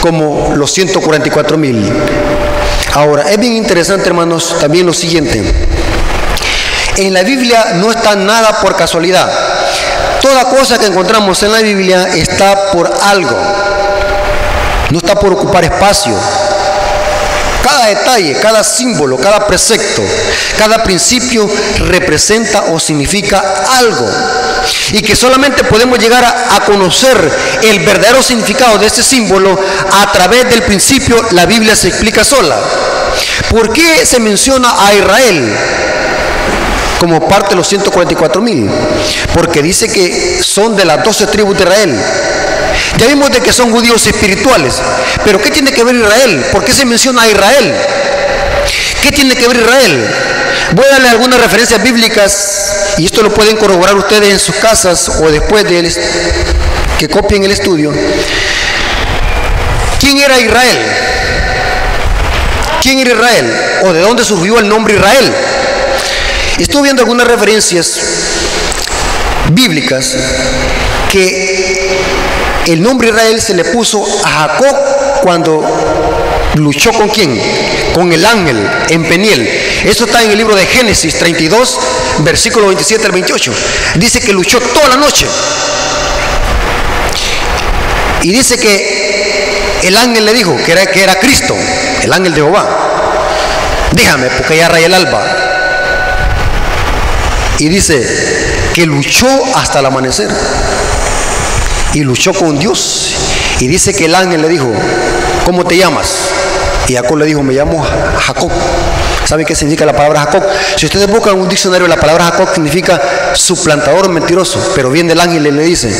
como 0.00 0.54
los 0.56 0.72
144 0.72 1.56
mil. 1.56 1.88
Ahora, 2.94 3.30
es 3.30 3.38
bien 3.38 3.52
interesante, 3.52 4.08
hermanos, 4.08 4.56
también 4.60 4.86
lo 4.86 4.92
siguiente. 4.92 5.40
En 6.96 7.14
la 7.14 7.22
Biblia 7.22 7.74
no 7.76 7.92
está 7.92 8.16
nada 8.16 8.60
por 8.60 8.74
casualidad. 8.74 9.30
Toda 10.20 10.50
cosa 10.50 10.78
que 10.78 10.86
encontramos 10.86 11.42
en 11.44 11.52
la 11.52 11.60
Biblia 11.60 12.08
está 12.14 12.72
por 12.72 12.92
algo. 13.04 13.36
No 14.90 14.98
está 14.98 15.14
por 15.14 15.32
ocupar 15.32 15.64
espacio. 15.64 16.14
Cada 17.62 17.86
detalle, 17.86 18.36
cada 18.40 18.64
símbolo, 18.64 19.18
cada 19.18 19.46
precepto, 19.46 20.02
cada 20.56 20.82
principio 20.82 21.48
representa 21.78 22.64
o 22.72 22.80
significa 22.80 23.42
algo. 23.78 24.08
Y 24.92 25.02
que 25.02 25.14
solamente 25.14 25.64
podemos 25.64 25.98
llegar 25.98 26.24
a, 26.24 26.60
conocer 26.64 27.16
el 27.62 27.80
verdadero 27.80 28.22
significado 28.22 28.78
de 28.78 28.86
ese 28.86 29.02
símbolo 29.02 29.58
a 29.92 30.12
través 30.12 30.48
del 30.48 30.62
principio, 30.62 31.16
la 31.32 31.46
Biblia 31.46 31.74
se 31.76 31.88
explica 31.88 32.24
sola. 32.24 32.56
¿Por 33.48 33.72
qué 33.72 34.04
se 34.06 34.20
menciona 34.20 34.74
a 34.86 34.94
Israel? 34.94 35.56
como 37.00 37.26
parte 37.26 37.50
de 37.50 37.56
los 37.56 37.66
144 37.66 38.42
mil, 38.42 38.68
porque 39.32 39.62
dice 39.62 39.90
que 39.90 40.42
son 40.42 40.76
de 40.76 40.84
las 40.84 41.02
12 41.02 41.28
tribus 41.28 41.56
de 41.56 41.62
Israel. 41.64 41.98
Ya 42.98 43.06
vimos 43.06 43.30
de 43.30 43.40
que 43.40 43.52
son 43.52 43.70
judíos 43.70 44.06
espirituales, 44.06 44.74
pero 45.24 45.40
¿qué 45.40 45.50
tiene 45.50 45.72
que 45.72 45.84
ver 45.84 45.94
Israel? 45.94 46.44
¿Por 46.52 46.64
qué 46.64 46.72
se 46.72 46.84
menciona 46.84 47.22
a 47.22 47.28
Israel? 47.28 47.74
¿Qué 49.02 49.10
tiene 49.12 49.34
que 49.34 49.48
ver 49.48 49.56
Israel? 49.56 50.06
Voy 50.72 50.84
a 50.84 50.90
darle 50.90 51.08
algunas 51.08 51.40
referencias 51.40 51.82
bíblicas 51.82 52.94
y 52.98 53.06
esto 53.06 53.22
lo 53.22 53.32
pueden 53.32 53.56
corroborar 53.56 53.96
ustedes 53.96 54.30
en 54.30 54.38
sus 54.38 54.54
casas 54.56 55.08
o 55.08 55.30
después 55.30 55.64
de 55.64 55.90
que 56.98 57.08
copien 57.08 57.42
el 57.44 57.50
estudio. 57.50 57.92
¿Quién 59.98 60.18
era 60.18 60.38
Israel? 60.38 60.78
¿Quién 62.82 62.98
era 62.98 63.10
Israel? 63.10 63.54
¿O 63.84 63.92
de 63.92 64.00
dónde 64.00 64.24
surgió 64.24 64.58
el 64.58 64.68
nombre 64.68 64.94
Israel? 64.94 65.32
Estuve 66.58 66.82
viendo 66.82 67.02
algunas 67.02 67.26
referencias 67.26 68.00
bíblicas 69.50 70.16
que 71.10 71.79
el 72.66 72.82
nombre 72.82 73.08
Israel 73.08 73.40
se 73.40 73.54
le 73.54 73.64
puso 73.64 74.04
a 74.24 74.28
Jacob 74.28 74.76
cuando 75.22 75.62
luchó 76.54 76.92
con 76.92 77.08
quién? 77.08 77.40
Con 77.94 78.12
el 78.12 78.24
ángel 78.24 78.68
en 78.88 79.04
Peniel. 79.04 79.48
Eso 79.84 80.04
está 80.04 80.22
en 80.22 80.30
el 80.30 80.38
libro 80.38 80.54
de 80.54 80.66
Génesis 80.66 81.14
32, 81.14 81.78
versículo 82.18 82.66
27 82.68 83.06
al 83.06 83.12
28. 83.12 83.52
Dice 83.96 84.20
que 84.20 84.32
luchó 84.32 84.60
toda 84.60 84.88
la 84.88 84.96
noche. 84.96 85.26
Y 88.22 88.32
dice 88.32 88.58
que 88.58 89.80
el 89.82 89.96
ángel 89.96 90.26
le 90.26 90.34
dijo 90.34 90.56
que 90.64 90.72
era, 90.72 90.86
que 90.86 91.02
era 91.02 91.18
Cristo, 91.18 91.56
el 92.02 92.12
ángel 92.12 92.34
de 92.34 92.40
Jehová. 92.42 92.68
Déjame, 93.92 94.26
porque 94.28 94.58
ya 94.58 94.68
raya 94.68 94.86
el 94.86 94.94
alba. 94.94 95.22
Y 97.58 97.68
dice 97.68 98.70
que 98.74 98.86
luchó 98.86 99.26
hasta 99.54 99.80
el 99.80 99.86
amanecer. 99.86 100.28
Y 101.94 102.00
luchó 102.00 102.32
con 102.32 102.58
Dios. 102.58 103.14
Y 103.58 103.66
dice 103.68 103.94
que 103.94 104.06
el 104.06 104.14
ángel 104.14 104.42
le 104.42 104.48
dijo, 104.48 104.72
¿cómo 105.44 105.64
te 105.64 105.76
llamas? 105.76 106.30
Y 106.88 106.94
Jacob 106.94 107.18
le 107.18 107.26
dijo, 107.26 107.42
me 107.42 107.54
llamo 107.54 107.84
Jacob. 108.18 108.50
¿Saben 109.24 109.46
qué 109.46 109.54
significa 109.54 109.84
la 109.84 109.92
palabra 109.92 110.20
Jacob? 110.20 110.42
Si 110.76 110.86
ustedes 110.86 111.06
buscan 111.06 111.38
un 111.38 111.48
diccionario, 111.48 111.86
la 111.86 111.96
palabra 111.96 112.24
Jacob 112.24 112.48
significa 112.52 113.00
suplantador 113.34 114.08
mentiroso. 114.08 114.72
Pero 114.74 114.90
viene 114.90 115.12
el 115.12 115.20
ángel 115.20 115.46
y 115.46 115.50
le 115.50 115.62
dice, 115.62 115.94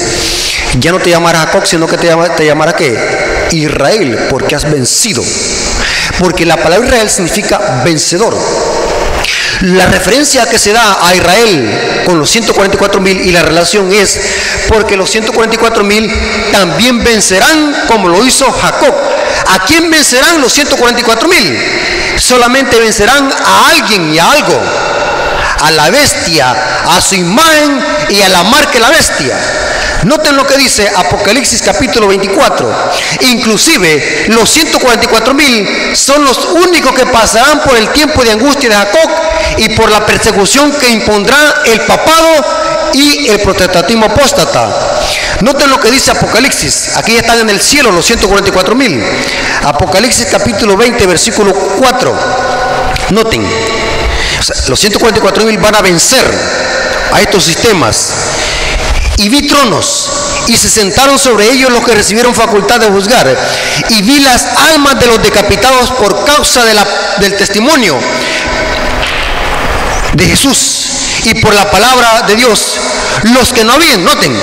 ya 0.79 0.91
no 0.91 0.99
te 0.99 1.11
llamarás 1.11 1.47
Jacob, 1.47 1.67
sino 1.67 1.87
que 1.87 1.97
te, 1.97 2.07
llamará, 2.07 2.35
te 2.35 2.47
llamará 2.47 2.73
qué? 2.73 2.99
Israel, 3.53 4.27
porque 4.31 4.55
has 4.55 4.71
vencido. 4.71 5.23
Porque 6.19 6.45
la 6.45 6.57
palabra 6.57 6.87
Israel 6.87 7.11
significa 7.11 7.83
vencedor. 7.85 8.37
La 9.63 9.87
referencia 9.87 10.49
que 10.49 10.59
se 10.59 10.73
da 10.73 11.07
a 11.07 11.15
Israel 11.15 12.03
con 12.07 12.19
los 12.19 12.31
144 12.31 12.99
mil 13.01 13.21
y 13.21 13.31
la 13.31 13.43
relación 13.43 13.93
es 13.93 14.19
porque 14.69 14.97
los 14.97 15.11
144 15.11 15.85
mil 15.85 16.11
también 16.51 17.05
vencerán 17.05 17.85
como 17.87 18.09
lo 18.09 18.25
hizo 18.25 18.51
Jacob. 18.51 18.95
¿A 19.49 19.59
quién 19.67 19.91
vencerán 19.91 20.41
los 20.41 20.53
144 20.53 21.29
mil? 21.29 21.59
Solamente 22.17 22.79
vencerán 22.79 23.31
a 23.31 23.69
alguien 23.69 24.15
y 24.15 24.19
a 24.19 24.31
algo. 24.31 24.59
A 25.63 25.71
la 25.73 25.91
bestia, 25.91 26.57
a 26.87 27.01
su 27.03 27.17
imagen 27.17 27.85
y 28.09 28.23
a 28.23 28.31
la 28.31 28.43
marca 28.45 28.73
de 28.73 28.81
la 28.81 28.89
bestia. 28.89 29.37
Noten 30.05 30.35
lo 30.35 30.47
que 30.47 30.57
dice 30.57 30.91
Apocalipsis 30.97 31.61
capítulo 31.61 32.09
24. 32.09 32.93
Inclusive 33.21 34.27
los 34.29 34.49
144 34.49 35.35
mil 35.35 35.69
son 35.95 36.25
los 36.25 36.39
únicos 36.47 36.93
que 36.93 37.05
pasarán 37.07 37.61
por 37.61 37.77
el 37.77 37.91
tiempo 37.91 38.25
de 38.25 38.33
angustia 38.33 38.71
de 38.71 38.75
Jacob 38.77 39.11
y 39.59 39.69
por 39.71 39.91
la 39.91 40.07
persecución 40.07 40.73
que 40.73 40.89
impondrá 40.89 41.37
el 41.67 41.81
papado 41.83 42.29
y 42.95 43.29
el 43.29 43.41
protestantismo 43.41 44.07
apóstata. 44.07 44.69
Noten 45.43 45.69
lo 45.71 45.79
que 45.79 45.91
dice 45.91 46.11
Apocalipsis. 46.13 46.97
Aquí 46.97 47.17
están 47.17 47.41
en 47.41 47.51
el 47.51 47.61
cielo 47.61 47.93
los 47.93 48.07
144 48.07 48.75
mil. 48.75 49.03
Apocalipsis 49.65 50.27
capítulo 50.31 50.77
20, 50.79 51.07
versículo 51.07 51.53
4. 51.53 52.19
Noten. 53.11 53.47
los 54.69 54.81
144 54.81 55.45
mil 55.45 55.59
van 55.59 55.75
a 55.75 55.83
vencer 55.83 56.25
a 57.13 57.21
estos 57.21 57.45
sistemas 57.45 58.13
y 59.21 59.29
vi 59.29 59.47
tronos 59.47 60.09
y 60.47 60.57
se 60.57 60.71
sentaron 60.71 61.19
sobre 61.19 61.51
ellos 61.51 61.71
los 61.71 61.85
que 61.85 61.95
recibieron 61.95 62.35
facultad 62.35 62.81
de 62.81 62.87
juzgar. 62.87 63.37
Y 63.91 64.01
vi 64.01 64.21
las 64.21 64.47
almas 64.73 64.99
de 64.99 65.07
los 65.07 65.23
decapitados 65.23 65.91
por 65.91 66.25
causa 66.25 66.65
del 66.65 67.37
testimonio 67.37 67.99
de 70.15 70.25
Jesús 70.25 70.87
y 71.25 71.35
por 71.35 71.55
la 71.55 71.71
palabra 71.71 72.23
de 72.23 72.35
Dios. 72.35 72.77
Los 73.35 73.53
que 73.53 73.63
no 73.63 73.75
habían, 73.75 74.03
noten, 74.03 74.35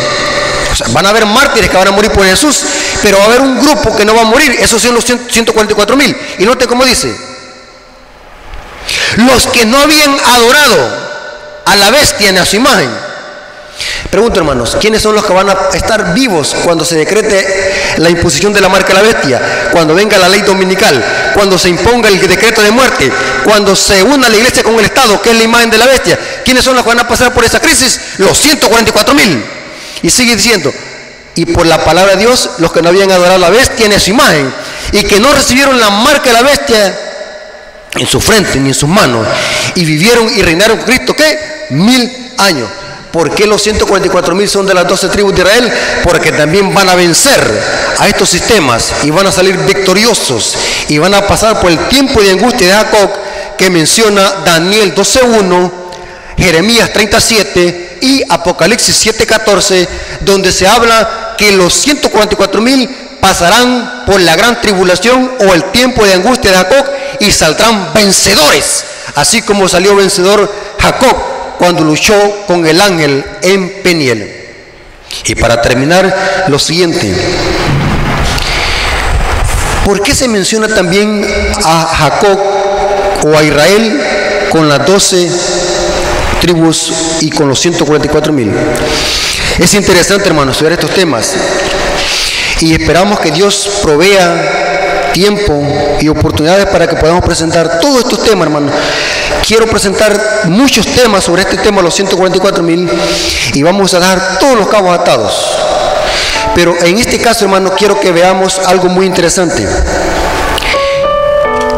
van 0.90 1.08
a 1.08 1.10
haber 1.10 1.26
mártires 1.26 1.72
que 1.72 1.78
van 1.78 1.88
a 1.88 1.92
morir 1.92 2.12
por 2.12 2.24
Jesús, 2.28 2.62
pero 3.02 3.18
va 3.18 3.24
a 3.24 3.28
haber 3.28 3.42
un 3.42 3.60
grupo 3.60 3.96
que 3.96 4.06
no 4.06 4.14
va 4.14 4.22
a 4.22 4.26
morir. 4.26 4.58
Esos 4.60 4.80
son 4.80 4.94
los 4.94 5.04
144 5.04 5.98
mil. 5.98 6.16
Y 6.38 6.46
noten 6.46 6.68
cómo 6.68 6.86
dice. 6.86 7.18
Los 9.16 9.48
que 9.48 9.66
no 9.66 9.80
habían 9.80 10.16
adorado 10.20 11.08
a 11.66 11.76
la 11.78 11.90
bestia 11.90 12.30
en 12.30 12.46
su 12.46 12.58
imagen 12.58 13.07
Pregunto, 14.10 14.40
hermanos, 14.40 14.78
¿quiénes 14.80 15.02
son 15.02 15.16
los 15.16 15.26
que 15.26 15.34
van 15.34 15.50
a 15.50 15.70
estar 15.74 16.14
vivos 16.14 16.56
cuando 16.64 16.86
se 16.86 16.96
decrete 16.96 17.96
la 17.98 18.10
imposición 18.10 18.54
de 18.54 18.62
la 18.62 18.70
marca 18.70 18.88
de 18.90 18.94
la 18.96 19.02
bestia? 19.02 19.70
Cuando 19.72 19.94
venga 19.94 20.18
la 20.18 20.30
ley 20.30 20.42
dominical, 20.42 21.04
cuando 21.34 21.58
se 21.58 21.70
imponga 21.70 22.10
el 22.10 22.20
decreto 22.20 22.62
de 22.62 22.72
muerte, 22.72 23.12
cuando 23.44 23.76
se 23.76 24.02
una 24.04 24.30
la 24.30 24.38
iglesia 24.38 24.64
con 24.64 24.76
el 24.80 24.86
Estado, 24.86 25.22
que 25.22 25.32
es 25.32 25.38
la 25.38 25.44
imagen 25.44 25.70
de 25.70 25.78
la 25.78 25.86
bestia. 25.86 26.18
¿Quiénes 26.44 26.64
son 26.64 26.76
los 26.76 26.84
que 26.84 26.90
van 26.90 27.00
a 27.00 27.08
pasar 27.08 27.34
por 27.34 27.44
esa 27.44 27.60
crisis? 27.60 28.00
Los 28.18 28.38
144 28.38 29.14
mil. 29.14 29.44
Y 30.02 30.10
sigue 30.10 30.36
diciendo, 30.36 30.74
y 31.36 31.46
por 31.46 31.66
la 31.66 31.84
palabra 31.84 32.16
de 32.16 32.20
Dios, 32.20 32.52
los 32.58 32.72
que 32.72 32.82
no 32.82 32.90
habían 32.90 33.12
adorado 33.12 33.36
a 33.36 33.40
la 33.40 33.50
bestia 33.50 33.86
en 33.86 34.00
su 34.00 34.10
imagen 34.10 34.52
y 34.92 35.04
que 35.04 35.20
no 35.20 35.32
recibieron 35.34 35.80
la 35.80 35.90
marca 35.90 36.30
de 36.30 36.34
la 36.34 36.42
bestia 36.42 37.00
en 37.96 38.08
su 38.08 38.20
frente 38.20 38.60
ni 38.60 38.70
en 38.70 38.74
sus 38.74 38.90
manos 38.90 39.28
y 39.76 39.86
vivieron 39.86 40.30
y 40.36 40.42
reinaron 40.42 40.78
con 40.78 40.88
Cristo, 40.88 41.16
¿qué? 41.16 41.68
Mil 41.72 42.34
años. 42.38 42.70
¿Por 43.18 43.32
qué 43.32 43.48
los 43.48 43.64
144 43.64 44.36
mil 44.36 44.48
son 44.48 44.68
de 44.68 44.76
las 44.76 44.88
12 44.88 45.08
tribus 45.08 45.34
de 45.34 45.42
Israel? 45.42 45.74
Porque 46.04 46.32
también 46.32 46.72
van 46.72 46.88
a 46.88 46.94
vencer 46.94 47.42
a 47.98 48.08
estos 48.08 48.30
sistemas 48.30 48.94
y 49.02 49.10
van 49.10 49.26
a 49.26 49.32
salir 49.32 49.58
victoriosos 49.58 50.56
y 50.88 51.00
van 51.00 51.16
a 51.16 51.26
pasar 51.26 51.60
por 51.60 51.72
el 51.72 51.80
tiempo 51.88 52.22
de 52.22 52.30
angustia 52.30 52.68
de 52.68 52.74
Jacob 52.74 53.10
que 53.58 53.72
menciona 53.72 54.44
Daniel 54.46 54.94
12.1, 54.94 55.72
Jeremías 56.38 56.94
37 56.94 57.98
y 58.04 58.22
Apocalipsis 58.30 59.08
7.14, 59.08 59.88
donde 60.20 60.52
se 60.52 60.68
habla 60.68 61.34
que 61.40 61.54
los 61.54 61.74
144 61.74 62.62
mil 62.62 62.88
pasarán 63.20 64.04
por 64.06 64.22
la 64.22 64.36
gran 64.36 64.62
tribulación 64.62 65.32
o 65.40 65.56
el 65.56 65.72
tiempo 65.72 66.06
de 66.06 66.14
angustia 66.14 66.52
de 66.52 66.58
Jacob 66.58 66.86
y 67.20 67.32
saldrán 67.32 67.94
vencedores, 67.96 68.86
así 69.16 69.42
como 69.42 69.68
salió 69.68 69.96
vencedor 69.96 70.54
Jacob 70.80 71.37
cuando 71.58 71.84
luchó 71.84 72.14
con 72.48 72.66
el 72.66 72.80
ángel 72.80 73.24
en 73.42 73.82
Peniel. 73.84 74.34
Y 75.26 75.36
para 75.36 75.62
terminar, 75.62 76.46
lo 76.48 76.60
siguiente. 76.60 77.14
¿Por 79.86 80.02
qué 80.02 80.14
se 80.14 80.28
menciona 80.28 80.68
también 80.68 81.26
a 81.64 81.86
Jacob 81.86 82.40
o 83.24 83.38
a 83.38 83.44
Israel 83.44 84.02
con 84.52 84.68
las 84.68 84.86
doce 84.86 85.30
tribus 86.42 86.92
y 87.22 87.30
con 87.30 87.48
los 87.48 87.60
144 87.60 88.34
mil? 88.34 88.52
Es 89.60 89.74
interesante, 89.74 90.28
hermanos, 90.28 90.56
estudiar 90.56 90.74
estos 90.74 90.92
temas. 90.92 91.34
Y 92.60 92.74
esperamos 92.74 93.20
que 93.20 93.32
Dios 93.32 93.70
provea 93.82 94.77
tiempo 95.18 95.64
y 96.00 96.08
oportunidades 96.10 96.68
para 96.68 96.86
que 96.86 96.96
podamos 96.96 97.26
presentar 97.26 97.80
todos 97.80 98.02
estos 98.02 98.22
temas, 98.24 98.46
hermanos 98.46 98.72
quiero 99.48 99.66
presentar 99.66 100.14
muchos 100.46 100.86
temas 100.86 101.24
sobre 101.24 101.42
este 101.42 101.58
tema, 101.58 101.82
los 101.82 101.96
144 101.96 102.62
mil, 102.62 102.88
y 103.54 103.64
vamos 103.64 103.94
a 103.94 104.00
dar 104.00 104.38
todos 104.40 104.58
los 104.58 104.68
cabos 104.68 104.94
atados. 104.94 105.58
Pero 106.54 106.76
en 106.84 106.98
este 106.98 107.18
caso, 107.18 107.46
hermano, 107.46 107.72
quiero 107.78 108.00
que 108.00 108.12
veamos 108.12 108.60
algo 108.60 108.90
muy 108.90 109.06
interesante. 109.06 109.66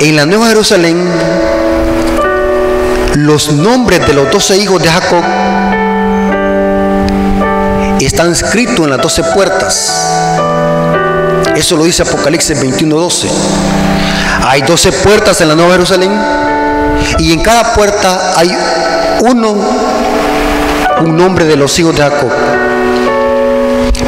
En 0.02 0.15
la 0.15 0.25
Nueva 0.25 0.47
Jerusalén, 0.47 0.97
los 3.13 3.52
nombres 3.52 4.06
de 4.06 4.13
los 4.13 4.32
doce 4.32 4.58
hijos 4.58 4.82
de 4.82 4.89
Jacob 4.89 5.23
están 7.99 8.32
escritos 8.32 8.80
en 8.80 8.89
las 8.89 9.02
doce 9.02 9.23
puertas. 9.23 10.08
Eso 11.59 11.75
lo 11.75 11.83
dice 11.83 12.03
Apocalipsis 12.03 12.57
21:12. 12.57 13.27
Hay 14.47 14.61
doce 14.61 14.93
puertas 14.93 15.41
en 15.41 15.49
la 15.49 15.55
Nueva 15.55 15.73
Jerusalén 15.73 16.09
y 17.17 17.33
en 17.33 17.41
cada 17.41 17.73
puerta 17.73 18.31
hay 18.37 18.49
uno, 19.23 19.57
un 21.01 21.17
nombre 21.17 21.43
de 21.43 21.57
los 21.57 21.77
hijos 21.77 21.97
de 21.97 22.01
Jacob. 22.01 22.31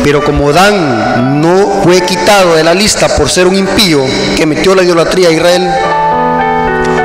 Pero 0.02 0.24
como 0.24 0.54
Dan 0.54 1.42
no 1.42 1.82
fue 1.84 2.00
quitado 2.00 2.56
de 2.56 2.64
la 2.64 2.74
lista 2.74 3.10
por 3.10 3.30
ser 3.30 3.48
un 3.48 3.58
impío 3.58 4.00
que 4.38 4.46
metió 4.46 4.74
la 4.74 4.84
idolatría 4.84 5.28
a 5.28 5.32
Israel, 5.32 5.70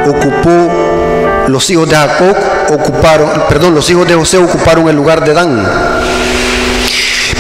ocupó 0.09 1.49
los 1.49 1.69
hijos 1.71 1.89
de 1.89 1.97
Jacob 1.97 2.37
ocuparon, 2.73 3.29
perdón, 3.49 3.75
los 3.75 3.91
hijos 3.91 4.07
de 4.07 4.15
José 4.15 4.39
ocuparon 4.39 4.89
el 4.89 4.95
lugar 4.95 5.25
de 5.25 5.35
Dan. 5.35 5.67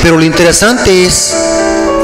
Pero 0.02 0.16
lo 0.16 0.24
interesante 0.24 1.06
es 1.06 1.45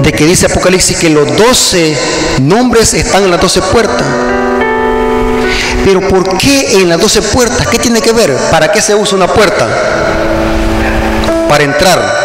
de 0.00 0.12
que 0.12 0.24
dice 0.24 0.46
Apocalipsis 0.46 0.96
que 0.96 1.10
los 1.10 1.36
doce 1.36 1.96
nombres 2.40 2.94
están 2.94 3.24
en 3.24 3.30
las 3.30 3.40
doce 3.40 3.60
puertas. 3.60 4.06
Pero 5.84 6.00
¿por 6.08 6.38
qué 6.38 6.80
en 6.80 6.88
las 6.88 7.00
doce 7.00 7.22
puertas? 7.22 7.66
¿Qué 7.66 7.78
tiene 7.78 8.00
que 8.00 8.12
ver? 8.12 8.34
¿Para 8.50 8.70
qué 8.70 8.80
se 8.80 8.94
usa 8.94 9.16
una 9.16 9.26
puerta? 9.26 9.66
Para 11.48 11.64
entrar. 11.64 12.22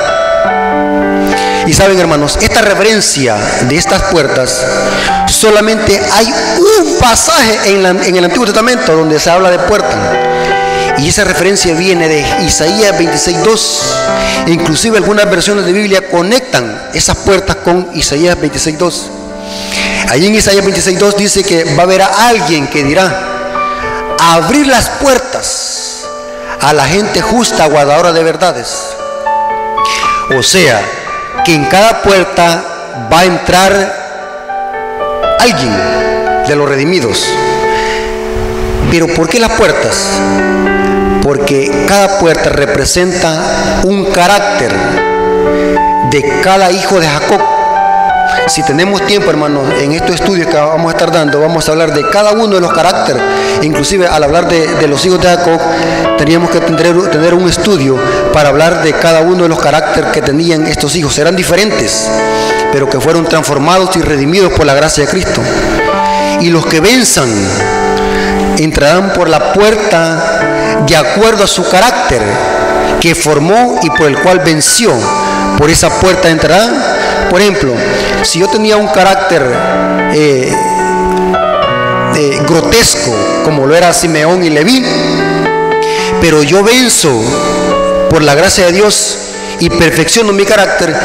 Y 1.67 1.73
saben 1.73 1.99
hermanos, 1.99 2.38
esta 2.41 2.62
referencia 2.62 3.36
de 3.67 3.75
estas 3.75 4.03
puertas, 4.03 4.65
solamente 5.27 5.99
hay 6.13 6.34
un 6.58 6.97
pasaje 6.97 7.73
en, 7.73 7.86
en, 7.86 8.15
el 8.15 8.23
Antiguo 8.23 8.45
Testamento 8.45 8.95
donde 8.95 9.19
se 9.19 9.30
habla 9.30 9.51
de 9.51 9.60
puerta. 9.60 10.37
Y 10.99 11.10
esa 11.10 11.23
referencia 11.23 11.75
viene 11.75 12.07
de 12.07 12.25
Isaías 12.45 12.97
26.2. 12.97 14.47
E 14.47 14.51
inclusive 14.51 14.97
algunas 14.97 15.29
versiones 15.29 15.65
de 15.65 15.73
Biblia 15.73 16.10
conectan 16.10 16.89
esas 16.93 17.17
puertas 17.17 17.57
con 17.57 17.89
Isaías 17.93 18.38
26.2. 18.38 18.93
Allí 20.10 20.27
en 20.27 20.36
Isaías 20.36 20.65
26.2 20.65 21.15
dice 21.15 21.43
que 21.43 21.75
va 21.75 21.81
a 21.81 21.83
haber 21.83 22.01
a 22.01 22.29
alguien 22.29 22.67
que 22.67 22.83
dirá, 22.83 24.15
abrir 24.19 24.67
las 24.67 24.89
puertas 24.89 26.03
a 26.61 26.74
la 26.74 26.86
gente 26.86 27.22
justa, 27.22 27.67
guardadora 27.67 28.13
de 28.13 28.24
verdades. 28.24 28.67
O 30.38 30.41
sea, 30.41 30.82
que 31.45 31.53
en 31.53 31.65
cada 31.65 32.01
puerta 32.01 32.63
va 33.11 33.19
a 33.19 33.26
entrar 33.26 35.38
alguien 35.39 35.74
de 36.47 36.55
los 36.55 36.67
redimidos. 36.67 37.24
Pero 38.89 39.07
¿por 39.07 39.30
qué 39.30 39.39
las 39.39 39.51
puertas? 39.51 40.07
Porque 41.28 41.69
cada 41.86 42.19
puerta 42.19 42.47
representa 42.47 43.82
un 43.84 44.05
carácter 44.05 44.71
de 46.09 46.39
cada 46.41 46.71
hijo 46.71 47.01
de 47.01 47.05
Jacob 47.05 47.41
si 48.47 48.63
tenemos 48.63 49.05
tiempo, 49.05 49.30
hermanos, 49.30 49.65
en 49.82 49.91
estos 49.91 50.15
estudios 50.15 50.47
que 50.47 50.55
vamos 50.55 50.88
a 50.88 50.91
estar 50.95 51.11
dando, 51.11 51.41
vamos 51.41 51.67
a 51.67 51.71
hablar 51.73 51.93
de 51.93 52.09
cada 52.09 52.32
uno 52.32 52.55
de 52.55 52.61
los 52.61 52.71
caracteres. 52.71 53.21
Inclusive 53.61 54.07
al 54.07 54.23
hablar 54.23 54.47
de, 54.47 54.88
los 54.88 55.05
hijos 55.05 55.21
de 55.21 55.28
Jacob, 55.28 55.59
teníamos 56.17 56.49
que 56.49 56.61
tener, 56.61 57.34
un 57.34 57.49
estudio 57.49 57.97
para 58.32 58.47
hablar 58.47 58.84
de 58.84 58.93
cada 58.93 59.19
uno 59.19 59.43
de 59.43 59.49
los 59.49 59.59
caracteres 59.59 60.11
que 60.11 60.21
tenían 60.21 60.65
estos 60.65 60.95
hijos. 60.95 61.17
Eran 61.17 61.36
diferentes, 61.36 62.09
pero 62.71 62.89
que 62.89 63.01
fueron 63.01 63.25
transformados 63.25 63.97
y 63.97 64.01
redimidos 64.01 64.53
por 64.53 64.65
la 64.65 64.75
gracia 64.75 65.03
de 65.03 65.09
Cristo. 65.09 65.41
Y 66.39 66.49
los 66.49 66.65
que 66.67 66.80
venzan 66.80 67.30
entrarán 68.57 69.11
por 69.11 69.28
la 69.28 69.51
puerta 69.51 70.57
de 70.86 70.95
acuerdo 70.95 71.43
a 71.43 71.47
su 71.47 71.67
carácter 71.69 72.21
que 72.99 73.15
formó 73.15 73.80
y 73.82 73.89
por 73.89 74.07
el 74.07 74.19
cual 74.19 74.39
venció. 74.39 74.93
Por 75.57 75.69
esa 75.69 75.89
puerta 75.99 76.30
entrarán. 76.30 76.84
Por 77.30 77.41
ejemplo, 77.41 77.73
si 78.23 78.39
yo 78.39 78.47
tenía 78.47 78.78
un 78.78 78.88
carácter 78.88 79.43
eh, 80.13 80.53
eh, 82.15 82.41
grotesco, 82.47 83.13
como 83.43 83.65
lo 83.65 83.75
era 83.75 83.93
Simeón 83.93 84.43
y 84.43 84.49
Leví, 84.49 84.84
pero 86.21 86.43
yo 86.43 86.63
venzo 86.63 87.11
por 88.09 88.23
la 88.23 88.36
gracia 88.36 88.67
de 88.67 88.71
Dios 88.71 89.17
y 89.59 89.69
perfecciono 89.69 90.32
mi 90.34 90.45
carácter 90.45 90.95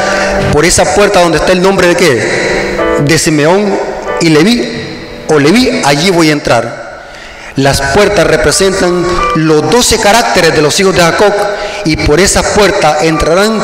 por 0.51 0.65
esa 0.65 0.85
puerta 0.95 1.21
donde 1.21 1.39
está 1.39 1.51
el 1.51 1.61
nombre 1.61 1.87
de 1.87 1.95
qué? 1.95 2.77
De 3.05 3.17
Simeón 3.17 3.77
y 4.21 4.29
Leví 4.29 4.83
o 5.27 5.39
Leví, 5.39 5.81
allí 5.83 6.09
voy 6.09 6.29
a 6.29 6.33
entrar. 6.33 7.03
Las 7.55 7.81
puertas 7.93 8.25
representan 8.25 9.05
los 9.35 9.69
doce 9.69 9.99
caracteres 9.99 10.55
de 10.55 10.61
los 10.61 10.79
hijos 10.79 10.95
de 10.95 11.01
Jacob 11.01 11.33
y 11.85 11.97
por 11.97 12.19
esa 12.19 12.43
puerta 12.53 12.99
entrarán 13.01 13.61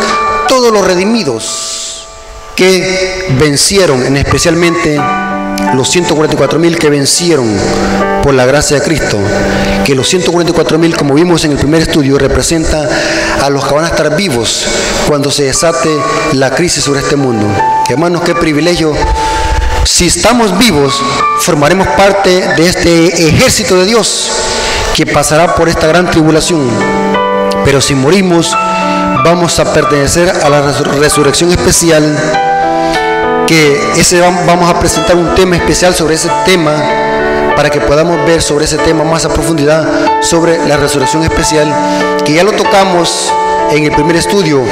todos 0.48 0.72
los 0.72 0.86
redimidos 0.86 2.08
que 2.56 3.28
vencieron, 3.40 4.06
en 4.06 4.18
especialmente 4.18 5.00
los 5.74 5.90
144 5.90 6.60
mil 6.60 6.78
que 6.78 6.90
vencieron 6.90 7.48
por 8.24 8.34
la 8.34 8.46
gracia 8.46 8.78
de 8.78 8.84
Cristo, 8.84 9.18
que 9.86 9.96
los 9.96 10.10
144 10.10 10.78
mil, 10.78 10.96
como 10.96 11.14
vimos 11.14 11.46
en 11.46 11.52
el 11.52 11.58
primer 11.58 11.84
estudio, 11.84 12.18
representa 12.18 12.90
a 13.42 13.50
los 13.50 13.66
que 13.66 13.74
van 13.74 13.86
a 13.86 13.90
estar 13.90 14.16
vivos 14.16 14.66
cuando 15.08 15.32
se 15.32 15.44
desate 15.44 15.90
la 16.34 16.52
crisis 16.52 16.84
sobre 16.84 17.00
este 17.00 17.16
mundo. 17.16 17.48
Hermanos, 17.88 18.24
qué 18.24 18.36
privilegio. 18.36 18.94
Si 19.86 20.08
estamos 20.08 20.58
vivos, 20.58 21.02
formaremos 21.40 21.88
parte 21.88 22.30
de 22.58 22.68
este 22.68 23.28
ejército 23.28 23.78
de 23.78 23.86
Dios 23.86 24.32
que 25.00 25.06
pasará 25.06 25.56
por 25.56 25.70
esta 25.70 25.88
gran 25.88 26.12
tribulación. 26.12 26.60
Pero 27.64 27.80
si 27.80 27.96
morimos, 27.96 28.54
vamos 29.24 29.58
a 29.58 29.74
pertenecer 29.74 30.30
a 30.30 30.50
la 30.50 30.74
resurrección 31.00 31.50
especial 31.52 32.04
que 33.48 33.80
ese 33.96 34.20
vamos 34.20 34.70
a 34.70 34.78
presentar 34.78 35.16
un 35.16 35.34
tema 35.36 35.56
especial 35.56 35.96
sobre 35.96 36.16
ese 36.16 36.30
tema 36.44 36.74
para 37.56 37.70
que 37.70 37.80
podamos 37.80 38.26
ver 38.26 38.42
sobre 38.42 38.66
ese 38.66 38.78
tema 38.80 39.06
más 39.06 39.24
a 39.24 39.30
profundidad 39.30 39.88
sobre 40.22 40.68
la 40.68 40.76
resurrección 40.76 41.24
especial 41.24 41.74
que 42.26 42.34
ya 42.34 42.44
lo 42.44 42.52
tocamos 42.52 43.32
en 43.72 43.86
el 43.86 43.94
primer 43.94 44.18
estudio 44.18 44.66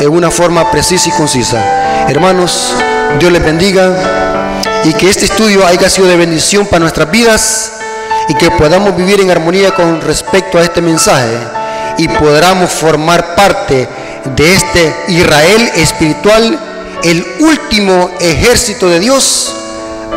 en 0.00 0.08
una 0.08 0.30
forma 0.30 0.70
precisa 0.70 1.10
y 1.10 1.12
concisa. 1.12 2.06
Hermanos, 2.08 2.74
Dios 3.18 3.30
les 3.30 3.44
bendiga 3.44 3.92
y 4.84 4.94
que 4.94 5.10
este 5.10 5.26
estudio 5.26 5.66
haya 5.66 5.90
sido 5.90 6.08
de 6.08 6.16
bendición 6.16 6.64
para 6.64 6.80
nuestras 6.80 7.10
vidas 7.10 7.83
y 8.28 8.34
que 8.34 8.50
podamos 8.52 8.96
vivir 8.96 9.20
en 9.20 9.30
armonía 9.30 9.72
con 9.72 10.00
respecto 10.00 10.58
a 10.58 10.62
este 10.62 10.80
mensaje 10.80 11.36
y 11.98 12.08
podamos 12.08 12.70
formar 12.70 13.34
parte 13.34 13.88
de 14.36 14.54
este 14.54 14.94
Israel 15.08 15.70
espiritual 15.76 16.58
el 17.02 17.24
último 17.40 18.10
ejército 18.20 18.88
de 18.88 18.98
Dios 18.98 19.54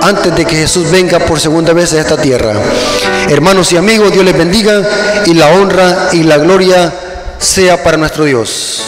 antes 0.02 0.36
de 0.36 0.46
que 0.46 0.56
Jesús 0.56 0.90
venga 0.92 1.20
por 1.20 1.40
segunda 1.40 1.74
vez 1.74 1.94
a 1.94 2.00
esta 2.00 2.18
tierra. 2.18 2.54
Hermanos 3.30 3.72
y 3.74 3.78
amigos, 3.78 4.12
Dios 4.12 4.24
les 4.24 4.38
bendiga 4.38 4.82
y 5.26 5.34
la 5.34 5.50
honra 5.50 6.10
y 6.14 6.24
la 6.24 6.38
gloria 6.38 6.94
sea 7.40 7.84
para 7.84 7.98
nuestro 7.98 8.24
Dios. 8.24 8.84